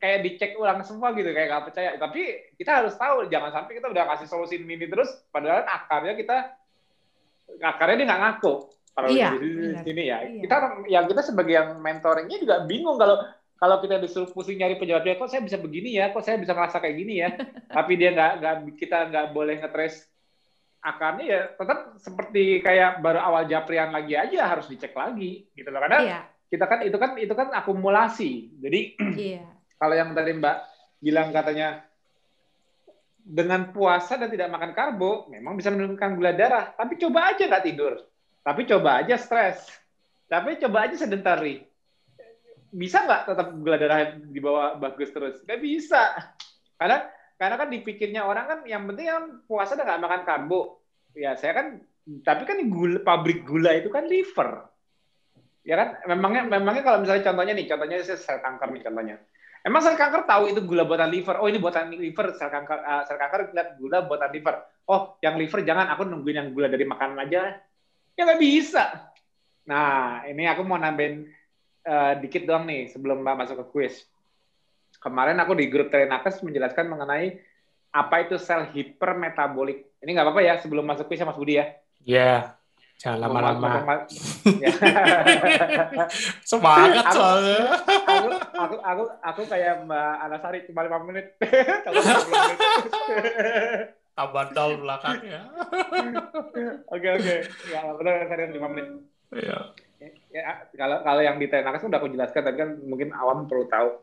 [0.03, 1.89] kayak dicek ulang semua gitu kayak gak percaya.
[1.95, 2.21] Tapi
[2.59, 6.37] kita harus tahu jangan sampai kita udah kasih solusi ini terus padahal akarnya kita
[7.63, 8.53] akarnya dia nggak ngaku.
[8.93, 10.21] Kalau iya, di sini ya.
[10.27, 10.41] Iya.
[10.43, 10.55] kita
[10.91, 13.15] yang kita sebagai yang mentoringnya juga bingung kalau
[13.55, 16.11] kalau kita disuruh pusing nyari penyebabnya kok saya bisa begini ya?
[16.11, 17.31] Kok saya bisa ngerasa kayak gini ya?
[17.79, 20.03] Tapi dia nggak nggak kita nggak boleh ngetrace
[20.83, 25.79] akarnya ya tetap seperti kayak baru awal japrian lagi aja harus dicek lagi gitu loh.
[25.79, 26.19] Karena iya.
[26.51, 28.51] kita kan itu kan itu kan akumulasi.
[28.59, 29.52] Jadi iya.
[29.77, 30.57] Kalau yang tadi Mbak
[31.03, 31.83] bilang katanya
[33.23, 36.75] dengan puasa dan tidak makan karbo memang bisa menurunkan gula darah.
[36.75, 38.03] Tapi coba aja nggak tidur.
[38.43, 39.63] Tapi coba aja stres.
[40.27, 41.63] Tapi coba aja sedentari.
[42.73, 45.39] Bisa nggak tetap gula darah di bawah bagus terus?
[45.47, 46.03] Nggak bisa.
[46.75, 47.07] Karena
[47.39, 50.83] karena kan dipikirnya orang kan yang penting yang puasa udah nggak makan karbo.
[51.13, 51.67] Ya saya kan,
[52.25, 54.67] tapi kan gula, pabrik gula itu kan liver.
[55.63, 59.15] Ya kan, memangnya memangnya kalau misalnya contohnya nih, contohnya saya kanker nih contohnya.
[59.63, 61.39] Emang sel kanker tahu itu gula buatan liver.
[61.39, 64.59] Oh ini buatan liver, sel kanker uh, sel kanker lihat gula buatan liver.
[64.91, 67.63] Oh yang liver jangan aku nungguin yang gula dari makanan aja.
[68.19, 69.15] Ya nggak bisa.
[69.63, 71.31] Nah ini aku mau nambahin
[71.87, 74.03] uh, dikit doang nih sebelum Mbak masuk ke quiz.
[74.99, 77.39] Kemarin aku di grup Telenakes menjelaskan mengenai
[77.95, 79.95] apa itu sel hipermetabolik.
[80.03, 81.65] Ini nggak apa-apa ya sebelum masuk quiz ya Mas Budi ya?
[82.03, 82.19] Iya.
[82.19, 82.62] Yeah.
[83.03, 83.83] Jangan lama-lama.
[84.63, 84.71] Ya.
[86.43, 87.75] Semangat soalnya.
[87.83, 91.35] Aku, aku, aku, aku kayak Mbak Anasari cuma lima menit.
[94.17, 95.41] Tambah tol belakangnya.
[96.91, 97.35] Oke oke,
[97.71, 98.87] ya benar saya lima menit.
[99.35, 99.57] Iya.
[100.31, 103.99] Ya, kalau kalau yang di tenaga udah aku jelaskan, tapi kan mungkin awam perlu tahu.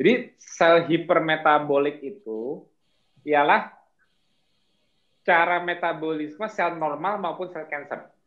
[0.00, 2.64] Jadi sel hipermetabolik itu
[3.24, 3.72] ialah
[5.24, 8.17] cara metabolisme sel normal maupun sel cancer.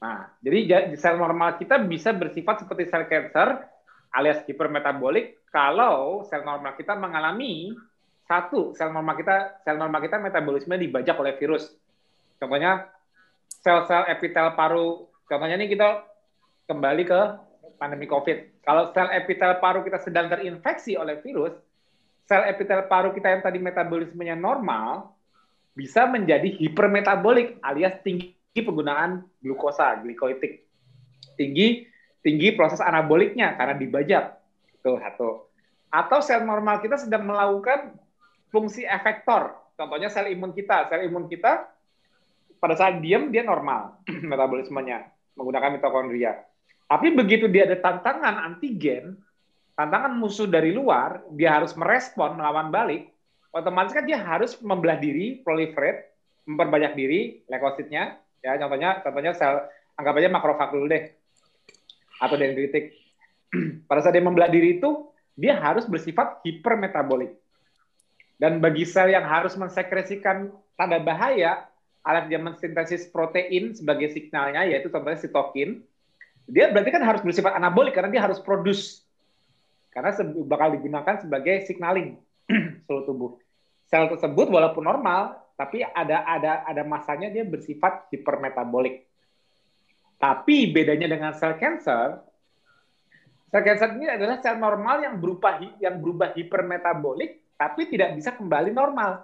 [0.00, 3.68] Nah, jadi sel normal kita bisa bersifat seperti sel cancer
[4.16, 7.76] alias hipermetabolik kalau sel normal kita mengalami
[8.24, 11.68] satu sel normal kita sel normal kita metabolisme dibajak oleh virus.
[12.40, 12.88] Contohnya
[13.60, 15.04] sel-sel epitel paru.
[15.28, 16.08] Contohnya ini kita
[16.64, 17.20] kembali ke
[17.76, 18.64] pandemi COVID.
[18.64, 21.52] Kalau sel epitel paru kita sedang terinfeksi oleh virus,
[22.24, 25.12] sel epitel paru kita yang tadi metabolismenya normal
[25.76, 30.66] bisa menjadi hipermetabolik alias tinggi penggunaan glukosa, glikoitik.
[31.38, 31.86] Tinggi
[32.20, 34.24] tinggi proses anaboliknya karena dibajak.
[34.82, 35.46] Tuh, satu.
[35.90, 37.94] Atau sel normal kita sedang melakukan
[38.50, 39.54] fungsi efektor.
[39.78, 40.90] Contohnya sel imun kita.
[40.90, 41.70] Sel imun kita
[42.60, 46.32] pada saat diam dia normal metabolismenya menggunakan mitokondria.
[46.90, 49.14] Tapi begitu dia ada tantangan antigen,
[49.78, 53.14] tantangan musuh dari luar, dia harus merespon melawan balik,
[53.54, 56.10] otomatis kan dia harus membelah diri, proliferate,
[56.50, 61.12] memperbanyak diri leukositnya, Ya, contohnya contohnya sel anggap aja makrofag dulu deh.
[62.20, 62.96] Atau dendritik.
[63.88, 67.36] Pada saat dia membelah diri itu, dia harus bersifat hipermetabolik.
[68.40, 71.68] Dan bagi sel yang harus mensekresikan tanda bahaya,
[72.00, 75.84] alat dia mensintesis protein sebagai signalnya, yaitu contohnya sitokin,
[76.48, 79.04] dia berarti kan harus bersifat anabolik karena dia harus produce.
[79.92, 80.14] Karena
[80.46, 82.16] bakal digunakan sebagai signaling
[82.88, 83.30] seluruh tubuh.
[83.90, 89.04] Sel tersebut walaupun normal, tapi ada ada ada masanya dia bersifat hipermetabolik.
[90.16, 92.16] Tapi bedanya dengan sel cancer,
[93.52, 98.72] sel cancer ini adalah sel normal yang berupa yang berubah hipermetabolik tapi tidak bisa kembali
[98.72, 99.20] normal.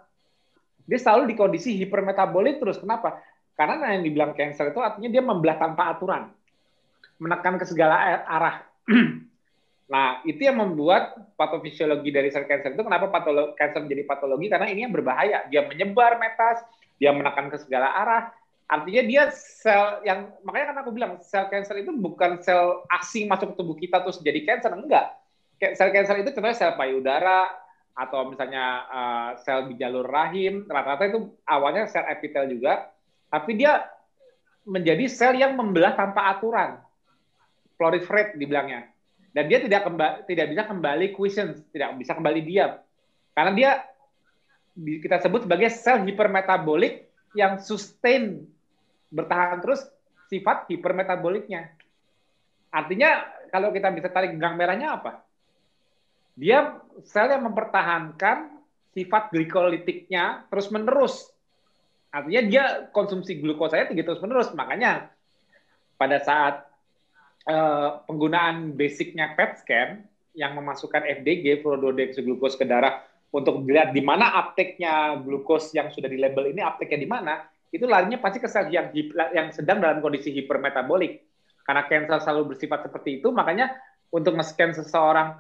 [0.85, 2.77] Dia selalu di kondisi hipermetabolik terus.
[2.85, 3.17] Kenapa?
[3.57, 6.29] Karena yang dibilang cancer itu artinya dia membelah tanpa aturan.
[7.17, 7.97] Menekan ke segala
[8.29, 8.61] arah.
[9.87, 14.67] Nah, itu yang membuat patofisiologi dari sel kanker itu kenapa patologi kanker menjadi patologi karena
[14.67, 15.47] ini yang berbahaya.
[15.47, 16.67] Dia menyebar metas,
[16.99, 18.23] dia menekan ke segala arah.
[18.67, 23.55] Artinya dia sel yang makanya kan aku bilang sel kanker itu bukan sel asing masuk
[23.55, 25.07] ke tubuh kita terus jadi kanker, enggak.
[25.79, 27.47] Sel kanker itu contohnya sel payudara
[27.95, 32.91] atau misalnya uh, sel di jalur rahim, rata-rata itu awalnya sel epitel juga,
[33.31, 33.87] tapi dia
[34.67, 36.83] menjadi sel yang membelah tanpa aturan.
[37.79, 38.96] Proliferate dibilangnya
[39.37, 42.81] dan dia tidak kembali tidak bisa kembali quiescence, tidak bisa kembali diam.
[43.37, 43.71] Karena dia
[44.81, 47.05] kita sebut sebagai sel hipermetabolik
[47.37, 48.49] yang sustain
[49.13, 49.85] bertahan terus
[50.33, 51.69] sifat hipermetaboliknya.
[52.73, 55.21] Artinya kalau kita bisa tarik gang merahnya apa?
[56.33, 58.57] Dia sel yang mempertahankan
[58.97, 61.29] sifat glikolitiknya terus menerus.
[62.09, 64.49] Artinya dia konsumsi glukosanya tinggi terus menerus.
[64.57, 65.13] Makanya
[66.01, 66.66] pada saat
[67.47, 69.89] uh, penggunaan basicnya PET scan
[70.37, 73.01] yang memasukkan FDG fluorodeoksyglucose ke darah
[73.33, 77.35] untuk melihat di mana apteknya glukos yang sudah di label ini apteknya di mana
[77.75, 78.93] itu larinya pasti ke sel yang
[79.35, 81.25] yang sedang dalam kondisi hipermetabolik.
[81.67, 83.75] Karena kanker selalu bersifat seperti itu makanya
[84.15, 85.35] untuk nge-scan seseorang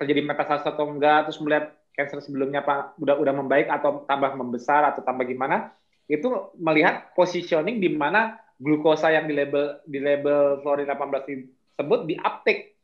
[0.00, 4.88] terjadi metastasis atau enggak terus melihat kanker sebelumnya apa udah udah membaik atau tambah membesar
[4.88, 5.72] atau tambah gimana
[6.08, 12.14] itu melihat positioning di mana glukosa yang di label di label fluorin 18 tersebut di
[12.16, 12.76] uptake.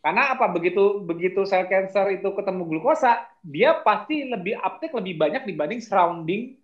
[0.00, 0.48] Karena apa?
[0.48, 6.56] Begitu begitu sel cancer itu ketemu glukosa, dia pasti lebih uptake lebih banyak dibanding surrounding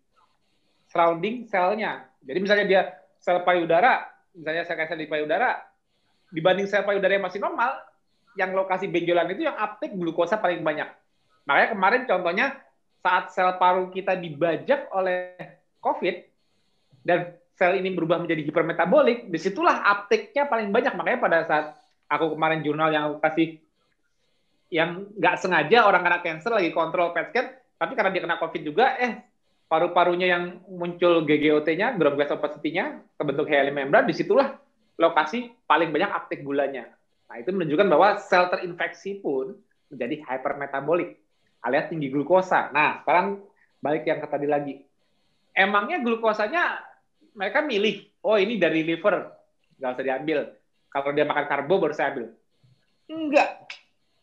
[0.88, 2.08] surrounding selnya.
[2.24, 2.82] Jadi misalnya dia
[3.20, 5.60] sel payudara, misalnya sel cancer di payudara,
[6.32, 7.76] dibanding sel payudara yang masih normal,
[8.40, 10.88] yang lokasi benjolan itu yang uptake glukosa paling banyak.
[11.44, 12.46] Makanya kemarin contohnya
[13.04, 15.36] saat sel paru kita dibajak oleh
[15.84, 16.16] COVID
[17.04, 20.92] dan sel ini berubah menjadi hipermetabolik, di situlah uptake-nya paling banyak.
[20.92, 21.66] Makanya pada saat
[22.06, 23.58] aku kemarin jurnal yang aku kasih
[24.68, 27.46] yang nggak sengaja orang kena cancer lagi kontrol PET scan,
[27.80, 29.24] tapi karena dia kena COVID juga, eh
[29.66, 34.58] paru-parunya yang muncul GGOT-nya, ground glass opacity-nya, kebentuk hyaline membran, di situlah
[35.00, 36.92] lokasi paling banyak uptake gulanya.
[37.26, 39.58] Nah, itu menunjukkan bahwa sel terinfeksi pun
[39.90, 41.18] menjadi hypermetabolik
[41.62, 42.70] alias tinggi glukosa.
[42.70, 43.42] Nah, sekarang
[43.82, 44.74] balik yang ke tadi lagi.
[45.56, 46.78] Emangnya glukosanya
[47.36, 49.28] mereka milih, oh ini dari liver,
[49.76, 50.38] nggak usah diambil.
[50.88, 52.26] Kalau dia makan karbo baru saya ambil.
[53.12, 53.68] Enggak.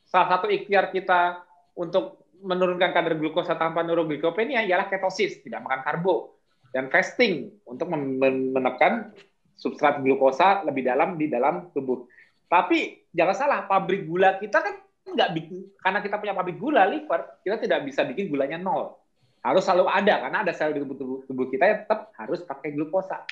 [0.09, 1.45] Salah satu ikhtiar kita
[1.78, 6.36] untuk menurunkan kadar glukosa tanpa neuroglikopenia ialah ketosis, tidak makan karbo
[6.74, 9.14] dan fasting untuk menekan
[9.53, 12.09] substrat glukosa lebih dalam di dalam tubuh.
[12.49, 17.39] Tapi jangan salah, pabrik gula kita kan nggak bikin karena kita punya pabrik gula liver,
[17.45, 18.97] kita tidak bisa bikin gulanya nol.
[19.44, 22.72] Harus selalu ada karena ada sel di tubuh, tubuh, tubuh kita yang tetap harus pakai
[22.72, 23.28] glukosa.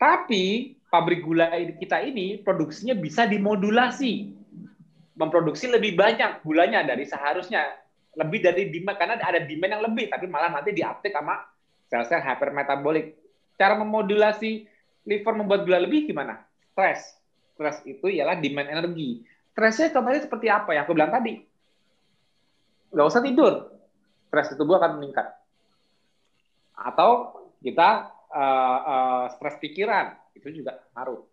[0.00, 4.32] Tapi pabrik gula kita ini produksinya bisa dimodulasi,
[5.12, 7.68] memproduksi lebih banyak gulanya dari seharusnya,
[8.16, 11.44] lebih dari demand karena ada demand yang lebih, tapi malah nanti diuptake sama
[11.92, 13.12] sel-sel hypermetabolik.
[13.60, 14.64] Cara memodulasi
[15.04, 16.48] liver membuat gula lebih gimana?
[16.72, 17.18] Stres.
[17.58, 19.20] Stres itu ialah demand energi.
[19.52, 20.86] Stresnya contohnya seperti apa ya?
[20.86, 21.42] Aku bilang tadi.
[22.94, 23.77] Nggak usah tidur.
[24.28, 25.26] Stres di tubuh akan meningkat.
[26.76, 30.14] Atau kita uh, uh, stres pikiran.
[30.36, 31.24] Itu juga ngaruh.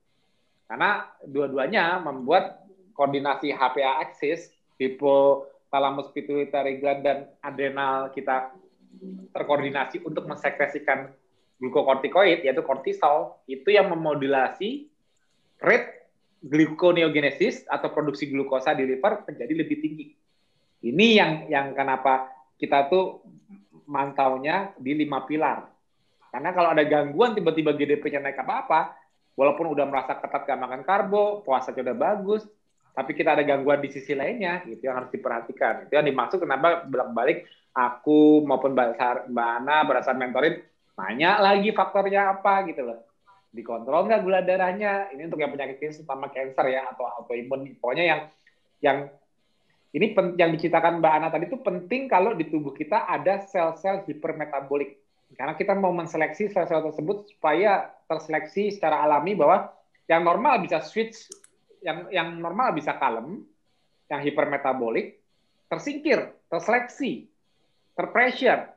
[0.66, 2.66] Karena dua-duanya membuat
[2.98, 4.50] koordinasi HPA axis,
[4.82, 8.56] hipotalamus pituitary gland dan adrenal kita
[9.36, 11.12] terkoordinasi untuk mensekresikan
[11.60, 14.88] glukokortikoid yaitu kortisol itu yang memodulasi
[15.60, 16.08] rate
[16.44, 20.08] gluconeogenesis atau produksi glukosa di liver menjadi lebih tinggi.
[20.86, 23.22] Ini yang yang kenapa kita tuh
[23.86, 25.68] mantaunya di lima pilar.
[26.32, 28.96] Karena kalau ada gangguan tiba-tiba GDP-nya naik apa-apa,
[29.40, 32.44] walaupun udah merasa ketat gak makan karbo, puasanya udah bagus,
[32.92, 35.88] tapi kita ada gangguan di sisi lainnya, itu yang harus diperhatikan.
[35.88, 39.00] Itu yang dimaksud kenapa balik-balik aku maupun Mbak
[39.32, 40.60] Ana berasa mentorin
[40.96, 43.04] Tanya lagi faktornya apa gitu loh.
[43.52, 45.12] Dikontrol nggak gula darahnya?
[45.12, 47.76] Ini untuk yang penyakit klinis utama cancer ya atau autoimun.
[47.84, 48.22] Pokoknya yang
[48.80, 48.98] yang
[49.96, 55.00] ini yang diceritakan Mbak Ana tadi itu penting kalau di tubuh kita ada sel-sel hipermetabolik.
[55.36, 59.72] Karena kita mau menseleksi sel-sel tersebut supaya terseleksi secara alami bahwa
[60.12, 61.32] yang normal bisa switch,
[61.80, 63.48] yang yang normal bisa kalem,
[64.12, 65.24] yang hipermetabolik
[65.66, 67.26] tersingkir, terseleksi,
[67.98, 68.76] terpressure,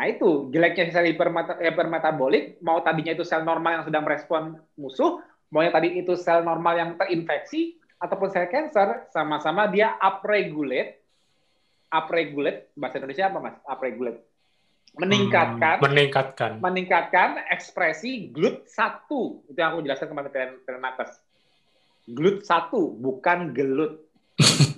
[0.00, 5.20] Nah itu jeleknya sel hipermetabolik, mau tadinya itu sel normal yang sedang merespon musuh,
[5.50, 11.04] mau yang tadi itu sel normal yang terinfeksi, ataupun sel cancer, sama-sama dia upregulate,
[11.92, 13.56] upregulate, bahasa Indonesia apa mas?
[13.68, 14.20] Upregulate.
[14.98, 19.06] Meningkatkan, hmm, meningkatkan, meningkatkan ekspresi GLUT1.
[19.46, 21.22] Itu yang aku jelaskan kemarin ke nakes.
[22.10, 24.02] GLUT1, bukan gelut.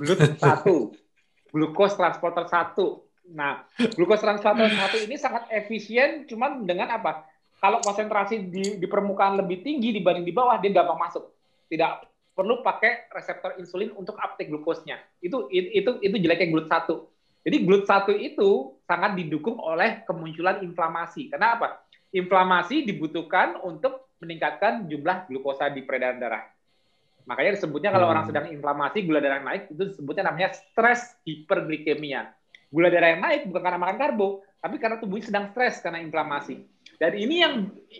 [0.02, 0.66] GLUT1.
[1.52, 3.62] Glukos transporter 1 Nah,
[3.94, 7.24] glukosa transporter satu ini sangat efisien, cuman dengan apa?
[7.62, 11.30] Kalau konsentrasi di, di permukaan lebih tinggi dibanding di bawah, dia gampang masuk.
[11.70, 15.00] Tidak perlu pakai reseptor insulin untuk uptake glukosnya.
[15.20, 17.08] Itu itu itu jeleknya glut satu.
[17.42, 21.28] Jadi glut satu itu sangat didukung oleh kemunculan inflamasi.
[21.28, 21.82] Kenapa?
[22.14, 26.44] Inflamasi dibutuhkan untuk meningkatkan jumlah glukosa di peredaran darah.
[27.26, 28.14] Makanya disebutnya kalau hmm.
[28.14, 32.30] orang sedang inflamasi, gula darah naik, itu disebutnya namanya stres hiperglikemia
[32.72, 34.28] gula darah yang naik bukan karena makan karbo,
[34.58, 36.64] tapi karena tubuhnya sedang stres karena inflamasi.
[36.96, 37.54] Dan ini yang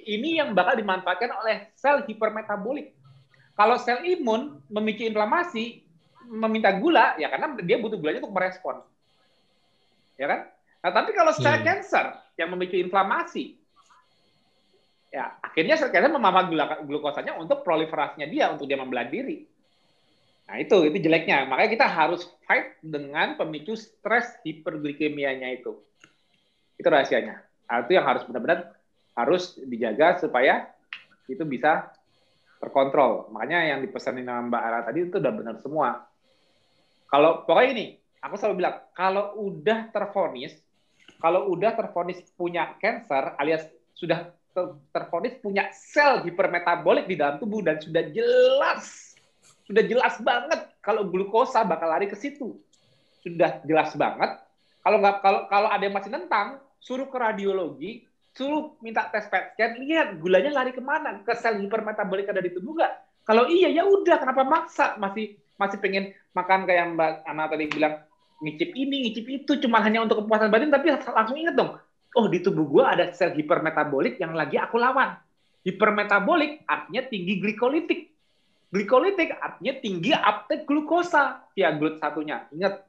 [0.09, 2.97] ini yang bakal dimanfaatkan oleh sel hipermetabolik.
[3.53, 5.84] Kalau sel imun memicu inflamasi,
[6.28, 8.80] meminta gula, ya karena dia butuh gulanya untuk merespon.
[10.16, 10.40] Ya kan?
[10.82, 11.64] Nah, tapi kalau sel hmm.
[11.64, 12.05] cancer
[12.40, 13.61] yang memicu inflamasi,
[15.12, 19.44] ya akhirnya sel cancer memanfaatkan glukosanya untuk proliferasinya dia, untuk dia membelah diri.
[20.48, 21.46] Nah itu itu jeleknya.
[21.46, 25.78] Makanya kita harus fight dengan pemicu stres hiperglikemianya itu.
[26.76, 27.40] Itu rahasianya.
[27.72, 28.74] Nah, itu yang harus benar-benar
[29.16, 30.68] harus dijaga supaya
[31.24, 31.88] itu bisa
[32.63, 33.27] terkontrol.
[33.35, 36.07] Makanya yang dipesanin sama Mbak Ara tadi itu udah benar semua.
[37.11, 37.87] Kalau pokoknya ini,
[38.23, 40.55] aku selalu bilang kalau udah terfonis,
[41.19, 43.67] kalau udah terfonis punya cancer alias
[43.99, 44.31] sudah
[44.95, 49.13] terfonis punya sel hipermetabolik di dalam tubuh dan sudah jelas
[49.67, 52.59] sudah jelas banget kalau glukosa bakal lari ke situ.
[53.23, 54.37] Sudah jelas banget.
[54.83, 59.57] Kalau nggak kalau kalau ada yang masih nentang, suruh ke radiologi, suruh minta tes PET
[59.57, 61.20] scan, lihat gulanya lari ke mana?
[61.20, 62.93] Ke sel hipermetabolik ada di tubuh nggak?
[63.28, 64.97] Kalau iya ya udah, kenapa maksa?
[64.99, 68.03] Masih masih pengen makan kayak Mbak Ana tadi bilang
[68.43, 71.78] ngicip ini, ngicip itu, cuma hanya untuk kepuasan batin, tapi langsung inget dong,
[72.18, 75.14] oh di tubuh gua ada sel hipermetabolik yang lagi aku lawan.
[75.62, 78.11] Hipermetabolik artinya tinggi glikolitik.
[78.72, 82.49] Glikolitik artinya tinggi uptake glukosa via glut satunya.
[82.51, 82.83] Ingat.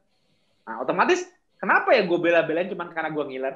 [0.64, 1.28] Nah, otomatis
[1.60, 3.54] kenapa ya gue bela-belain cuma karena gue ngiler?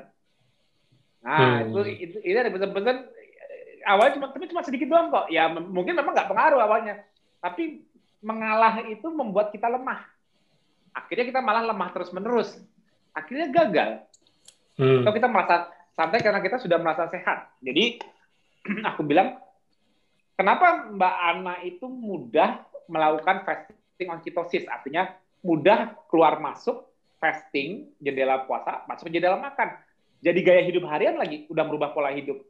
[1.23, 1.75] Nah, hmm.
[1.75, 2.97] itu, itu, itu ada pesan-pesan
[3.89, 5.27] awalnya cuma tapi cuma sedikit doang kok.
[5.33, 7.03] Ya mungkin memang nggak pengaruh awalnya.
[7.41, 7.83] Tapi
[8.21, 10.05] mengalah itu membuat kita lemah.
[10.89, 12.59] akhirnya kita malah lemah terus-menerus.
[13.15, 14.03] Akhirnya gagal.
[14.75, 15.07] Hmm.
[15.07, 17.55] Atau kita merasa santai karena kita sudah merasa sehat.
[17.63, 18.03] Jadi
[18.95, 19.39] aku bilang,
[20.35, 24.67] kenapa Mbak Ana itu mudah melakukan fasting on ketosis?
[24.67, 26.83] Artinya mudah keluar masuk
[27.23, 29.79] fasting, jendela puasa, masuk jendela makan.
[30.19, 32.43] Jadi gaya hidup harian lagi, udah merubah pola hidup.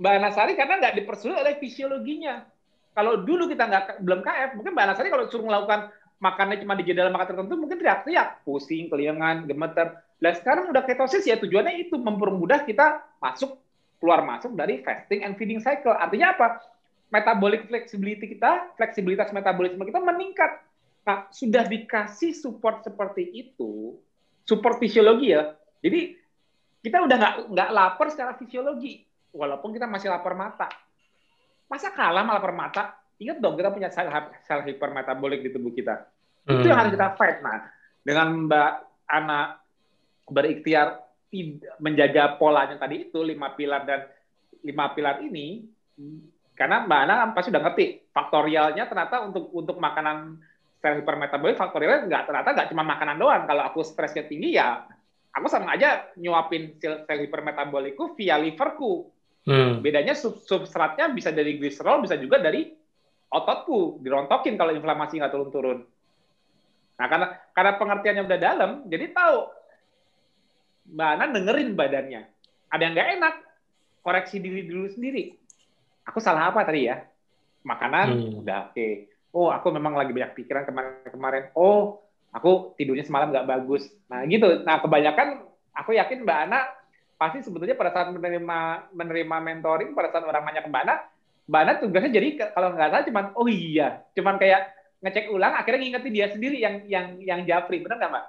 [0.00, 2.48] Mbak Anasari karena nggak dipersulit oleh fisiologinya.
[2.96, 6.84] Kalau dulu kita nggak belum KF, mungkin Mbak Anasari kalau suruh melakukan makannya cuma di
[6.88, 10.00] jendela makan tertentu, mungkin teriak-teriak, pusing, kelingan, gemeter.
[10.20, 13.56] Nah sekarang udah ketosis ya tujuannya itu mempermudah kita masuk
[14.00, 15.92] keluar masuk dari fasting and feeding cycle.
[15.92, 16.60] Artinya apa?
[17.12, 20.64] Metabolic flexibility kita, fleksibilitas metabolisme kita meningkat.
[21.04, 23.96] Nah, sudah dikasih support seperti itu,
[24.44, 25.56] support fisiologi ya.
[25.80, 26.19] Jadi
[26.80, 30.68] kita udah nggak nggak lapar secara fisiologi, walaupun kita masih lapar mata.
[31.70, 32.82] Masa kalah malah lapar mata?
[33.20, 34.08] Ingat dong kita punya sel,
[34.48, 36.08] sel hipermetabolik di tubuh kita.
[36.48, 36.60] Hmm.
[36.60, 37.44] Itu yang harus kita fight.
[37.44, 37.68] Nah,
[38.00, 38.72] dengan Mbak
[39.12, 39.60] Ana
[40.24, 41.04] berikhtiar
[41.78, 44.08] menjaga polanya tadi itu lima pilar dan
[44.66, 45.62] lima pilar ini
[46.58, 50.42] karena Mbak Ana pasti sudah ngerti faktorialnya ternyata untuk untuk makanan
[50.80, 54.80] sel hipermetabolik faktorialnya nggak ternyata nggak cuma makanan doang kalau aku stresnya tinggi ya
[55.30, 59.08] aku sama aja nyuapin sel, sel hipermetabolikku via liverku
[59.46, 59.80] hmm.
[59.80, 62.68] bedanya sub substratnya bisa dari gliserol bisa juga dari
[63.30, 65.78] ototku dirontokin kalau inflamasi nggak turun-turun
[67.00, 67.26] nah karena
[67.56, 69.60] karena pengertiannya udah dalam jadi tahu
[70.90, 72.22] Mbak Ana dengerin badannya.
[72.70, 73.34] Ada yang nggak enak,
[74.02, 75.34] koreksi diri dulu sendiri.
[76.06, 76.98] Aku salah apa tadi ya?
[77.62, 78.40] Makanan, hmm.
[78.42, 78.74] udah oke.
[78.74, 78.92] Okay.
[79.30, 81.54] Oh, aku memang lagi banyak pikiran kemarin-kemarin.
[81.54, 83.90] Oh, aku tidurnya semalam nggak bagus.
[84.06, 84.62] Nah, gitu.
[84.62, 85.42] Nah, kebanyakan
[85.74, 86.60] aku yakin Mbak Ana
[87.20, 90.94] pasti sebetulnya pada saat menerima menerima mentoring, pada saat orang banyak Mbak Ana,
[91.50, 95.80] Mbak Ana tugasnya jadi kalau nggak salah cuman oh iya, cuman kayak ngecek ulang, akhirnya
[95.80, 98.26] ngingetin dia sendiri yang yang yang Japri, benar nggak Mbak?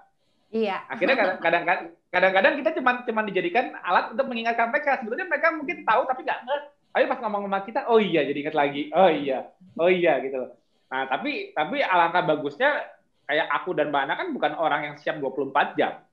[0.51, 0.77] Iya.
[0.91, 1.79] Akhirnya kadang-kadang
[2.11, 4.99] kadang-kadang kita cuma cuma dijadikan alat untuk mengingatkan mereka.
[4.99, 6.69] Sebetulnya mereka mungkin tahu tapi nggak ngerti.
[6.91, 8.91] Tapi pas ngomong sama kita, oh iya jadi ingat lagi.
[8.91, 9.47] Oh iya.
[9.79, 10.51] Oh iya gitu
[10.91, 12.83] Nah, tapi tapi alangkah bagusnya
[13.31, 16.03] kayak aku dan Mbak Ana kan bukan orang yang siap 24 jam.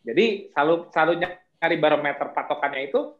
[0.00, 3.12] Jadi selalu selalu nyari barometer patokannya itu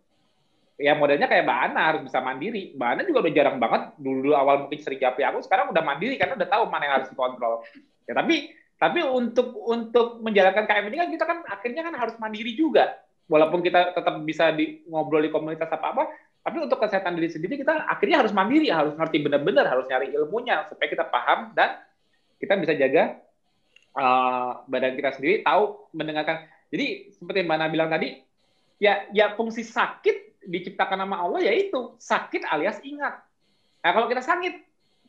[0.81, 2.73] ya modelnya kayak Mbak Ana harus bisa mandiri.
[2.73, 5.85] Mbak Ana juga udah jarang banget dulu, dulu awal mungkin sering japri aku, sekarang udah
[5.85, 7.61] mandiri karena udah tahu mana yang harus dikontrol.
[8.09, 12.57] Ya tapi tapi untuk untuk menjalankan KM ini kan kita kan akhirnya kan harus mandiri
[12.57, 12.97] juga.
[13.29, 16.11] Walaupun kita tetap bisa di, ngobrol di komunitas apa-apa,
[16.43, 20.67] tapi untuk kesehatan diri sendiri kita akhirnya harus mandiri, harus ngerti benar-benar, harus nyari ilmunya
[20.67, 21.79] supaya kita paham dan
[22.41, 23.21] kita bisa jaga
[23.95, 26.49] uh, badan kita sendiri, tahu mendengarkan.
[26.73, 28.17] Jadi seperti Mbak Ana bilang tadi,
[28.81, 33.21] ya ya fungsi sakit diciptakan nama Allah yaitu sakit alias ingat.
[33.85, 34.55] Nah kalau kita sakit,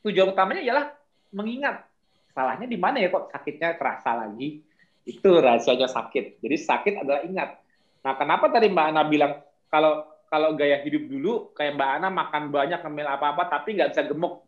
[0.03, 0.91] tujuan utamanya ialah
[1.31, 1.87] mengingat
[2.35, 4.63] salahnya di mana ya kok sakitnya terasa lagi?
[5.07, 6.43] Itu rahasianya sakit.
[6.43, 7.57] Jadi sakit adalah ingat.
[8.01, 9.33] Nah, kenapa tadi Mbak Ana bilang
[9.69, 14.03] kalau kalau gaya hidup dulu kayak Mbak Ana makan banyak ngemil apa-apa tapi nggak bisa
[14.07, 14.41] gemuk.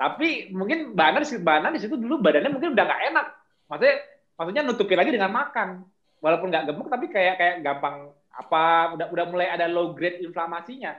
[0.00, 3.26] Tapi mungkin Ana, Mbak Ana di situ dulu badannya mungkin udah nggak enak.
[3.68, 3.96] Maksudnya
[4.40, 5.84] maksudnya nutupin lagi dengan makan.
[6.24, 10.96] Walaupun nggak gemuk tapi kayak kayak gampang apa udah udah mulai ada low grade inflamasinya.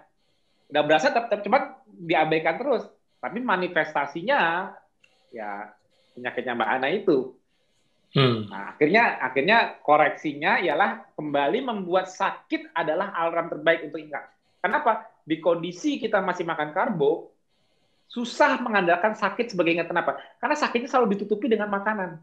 [0.70, 2.86] Udah berasa tetap cuma diabaikan terus.
[3.18, 4.70] Tapi manifestasinya
[5.34, 5.74] ya
[6.14, 7.34] penyakitnya Mbak Ana itu.
[8.14, 8.54] Hmm.
[8.54, 14.30] Nah, akhirnya akhirnya koreksinya ialah kembali membuat sakit adalah alarm terbaik untuk ingat.
[14.62, 15.10] Kenapa?
[15.26, 17.31] Di kondisi kita masih makan karbo,
[18.12, 19.88] susah mengandalkan sakit sebagai ingat.
[19.88, 20.20] Kenapa?
[20.44, 22.20] Karena sakitnya selalu ditutupi dengan makanan.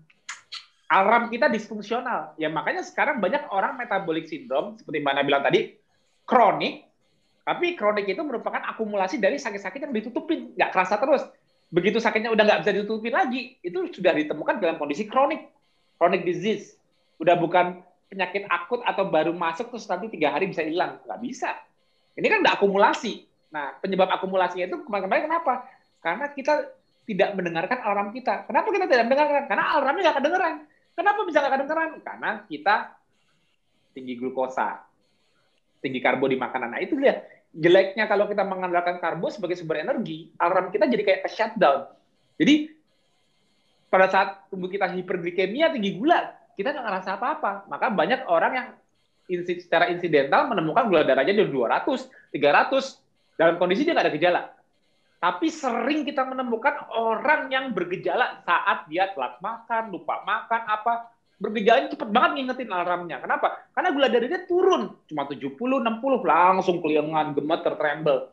[0.89, 2.37] Alarm kita disfungsional.
[2.37, 5.77] Ya makanya sekarang banyak orang metabolic syndrome, seperti Mbak Ana bilang tadi,
[6.29, 6.85] kronik,
[7.45, 11.25] tapi kronik itu merupakan akumulasi dari sakit-sakit yang ditutupin, nggak kerasa terus
[11.69, 15.49] begitu sakitnya udah nggak bisa ditutupin lagi, itu sudah ditemukan dalam kondisi kronik,
[15.97, 16.77] chronic disease.
[17.21, 21.53] Udah bukan penyakit akut atau baru masuk terus nanti tiga hari bisa hilang, nggak bisa.
[22.17, 23.29] Ini kan udah akumulasi.
[23.49, 25.65] Nah, penyebab akumulasinya itu kemarin-kemarin kenapa?
[25.99, 26.55] Karena kita
[27.09, 28.45] tidak mendengarkan alarm kita.
[28.45, 29.45] Kenapa kita tidak mendengarkan?
[29.49, 30.55] Karena alarmnya nggak kedengeran.
[30.93, 31.91] Kenapa bisa nggak kedengeran?
[32.05, 32.75] Karena kita
[33.97, 34.85] tinggi glukosa,
[35.81, 36.77] tinggi karbo di makanan.
[36.77, 41.21] Nah, itu lihat jeleknya kalau kita mengandalkan karbo sebagai sumber energi, alarm kita jadi kayak
[41.33, 41.89] shutdown.
[42.37, 42.77] Jadi
[43.89, 47.53] pada saat tubuh kita hiperglikemia tinggi gula, kita nggak ngerasa apa-apa.
[47.73, 48.69] Maka banyak orang yang
[49.49, 54.43] secara insidental menemukan gula darahnya di 200, 300 dalam kondisi dia nggak ada gejala.
[55.19, 61.91] Tapi sering kita menemukan orang yang bergejala saat dia telat makan, lupa makan, apa bergejalanya
[61.91, 63.19] cepet banget ngingetin alarmnya.
[63.23, 63.67] Kenapa?
[63.75, 68.31] Karena gula darahnya turun, cuma 70, 60, langsung kelingan, gemeter, tremble.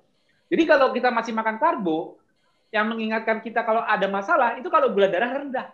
[0.49, 2.21] Jadi kalau kita masih makan karbo,
[2.73, 5.67] yang mengingatkan kita kalau ada masalah, itu kalau gula darah rendah.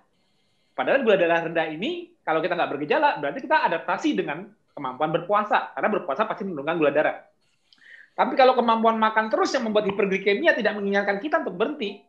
[0.76, 4.46] Padahal gula darah rendah ini, kalau kita nggak bergejala, berarti kita adaptasi dengan
[4.78, 5.74] kemampuan berpuasa.
[5.74, 7.31] Karena berpuasa pasti menurunkan gula darah.
[8.22, 12.06] Tapi kalau kemampuan makan terus yang membuat hiperglikemia tidak mengingatkan kita untuk berhenti,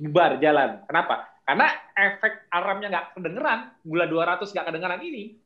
[0.00, 0.80] bubar jalan.
[0.88, 1.28] Kenapa?
[1.44, 5.36] Karena efek alarmnya nggak kedengeran, gula 200 nggak kedengeran ini,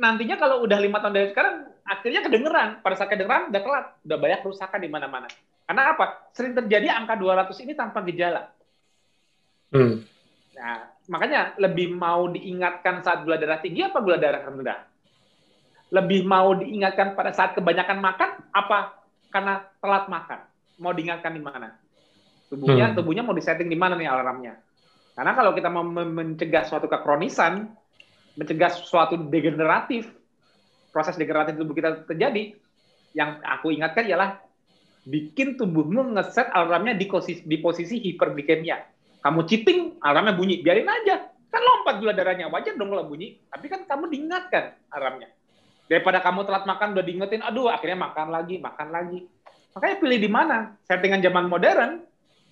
[0.00, 2.68] nantinya kalau udah lima tahun dari sekarang, akhirnya kedengeran.
[2.80, 3.86] Pada saat kedengeran, udah telat.
[4.00, 5.28] Udah banyak kerusakan di mana-mana.
[5.68, 6.32] Karena apa?
[6.32, 8.48] Sering terjadi angka 200 ini tanpa gejala.
[9.76, 10.08] Hmm.
[10.56, 14.88] Nah, makanya lebih mau diingatkan saat gula darah tinggi apa gula darah rendah?
[15.90, 18.94] Lebih mau diingatkan pada saat kebanyakan makan apa
[19.34, 20.40] karena telat makan?
[20.78, 21.74] Mau diingatkan di mana?
[22.50, 22.96] Tubuhnya, hmm.
[22.98, 24.58] tubuhnya mau disetting di mana nih alarmnya?
[25.14, 27.70] Karena kalau kita mau mencegah suatu kekronisan,
[28.38, 30.10] mencegah suatu degeneratif,
[30.94, 32.54] proses degeneratif tubuh kita terjadi,
[33.14, 34.38] yang aku ingatkan ialah
[35.06, 38.78] bikin tubuhmu ngeset alarmnya di posisi, di posisi hiperglikemia.
[39.20, 41.28] Kamu cheating, alarmnya bunyi, biarin aja.
[41.50, 43.36] Kan lompat gula darahnya, wajar dong kalau bunyi.
[43.50, 45.28] Tapi kan kamu diingatkan alarmnya.
[45.90, 49.26] Daripada kamu telat makan, udah diingetin, aduh akhirnya makan lagi, makan lagi.
[49.74, 50.78] Makanya pilih di mana?
[50.86, 52.06] Settingan zaman modern,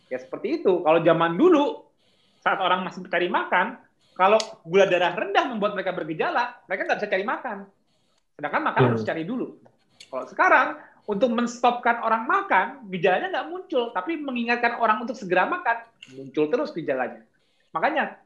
[0.08, 0.80] Ya seperti itu.
[0.82, 1.84] Kalau zaman dulu,
[2.40, 3.76] saat orang masih mencari makan,
[4.16, 7.58] kalau gula darah rendah membuat mereka bergejala, mereka nggak bisa cari makan.
[8.34, 8.88] Sedangkan makan hmm.
[8.90, 9.46] harus cari dulu.
[10.08, 10.68] Kalau sekarang,
[11.08, 13.92] untuk menstopkan orang makan, gejalanya nggak muncul.
[13.92, 15.84] Tapi mengingatkan orang untuk segera makan,
[16.16, 17.22] muncul terus gejalanya.
[17.76, 18.16] Makanya,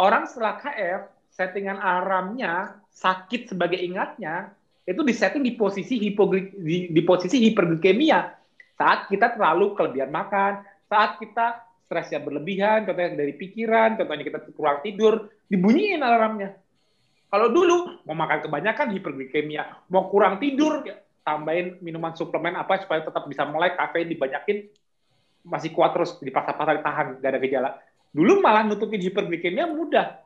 [0.00, 1.00] orang setelah KF,
[1.36, 4.52] settingan alarmnya, sakit sebagai ingatnya,
[4.84, 8.20] itu disetting di posisi hipoglik, di, di posisi hiperglikemia
[8.76, 14.80] saat kita terlalu kelebihan makan, saat kita stresnya berlebihan, contohnya dari pikiran, contohnya kita kurang
[14.80, 16.56] tidur, dibunyiin alarmnya.
[17.28, 23.04] Kalau dulu mau makan kebanyakan hiperglikemia, mau kurang tidur, ya, tambahin minuman suplemen apa supaya
[23.04, 24.68] tetap bisa mulai kafein dibanyakin,
[25.44, 27.70] masih kuat terus di pasar-pasar ditahan, gak ada gejala.
[28.12, 30.21] Dulu malah nutupin hiperglikemia mudah.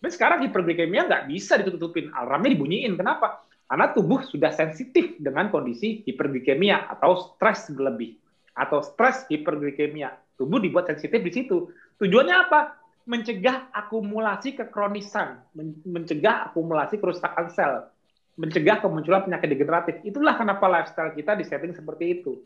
[0.00, 2.96] Tapi sekarang hiperglikemia nggak bisa ditutupin, alarmnya dibunyiin.
[2.96, 3.44] Kenapa?
[3.68, 8.16] Karena tubuh sudah sensitif dengan kondisi hiperglikemia atau stres berlebih
[8.56, 10.16] atau stres hiperglikemia.
[10.40, 11.68] Tubuh dibuat sensitif di situ.
[12.00, 12.80] Tujuannya apa?
[13.04, 15.44] Mencegah akumulasi kekronisan,
[15.84, 17.92] mencegah akumulasi kerusakan sel,
[18.40, 19.94] mencegah kemunculan penyakit degeneratif.
[20.00, 22.40] Itulah kenapa lifestyle kita disetting seperti itu.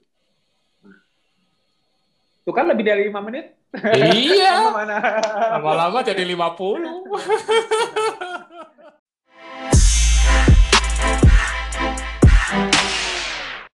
[2.45, 3.57] Itu kan lebih dari lima menit.
[3.73, 4.69] Iya.
[5.57, 6.37] Lama-lama jadi 50.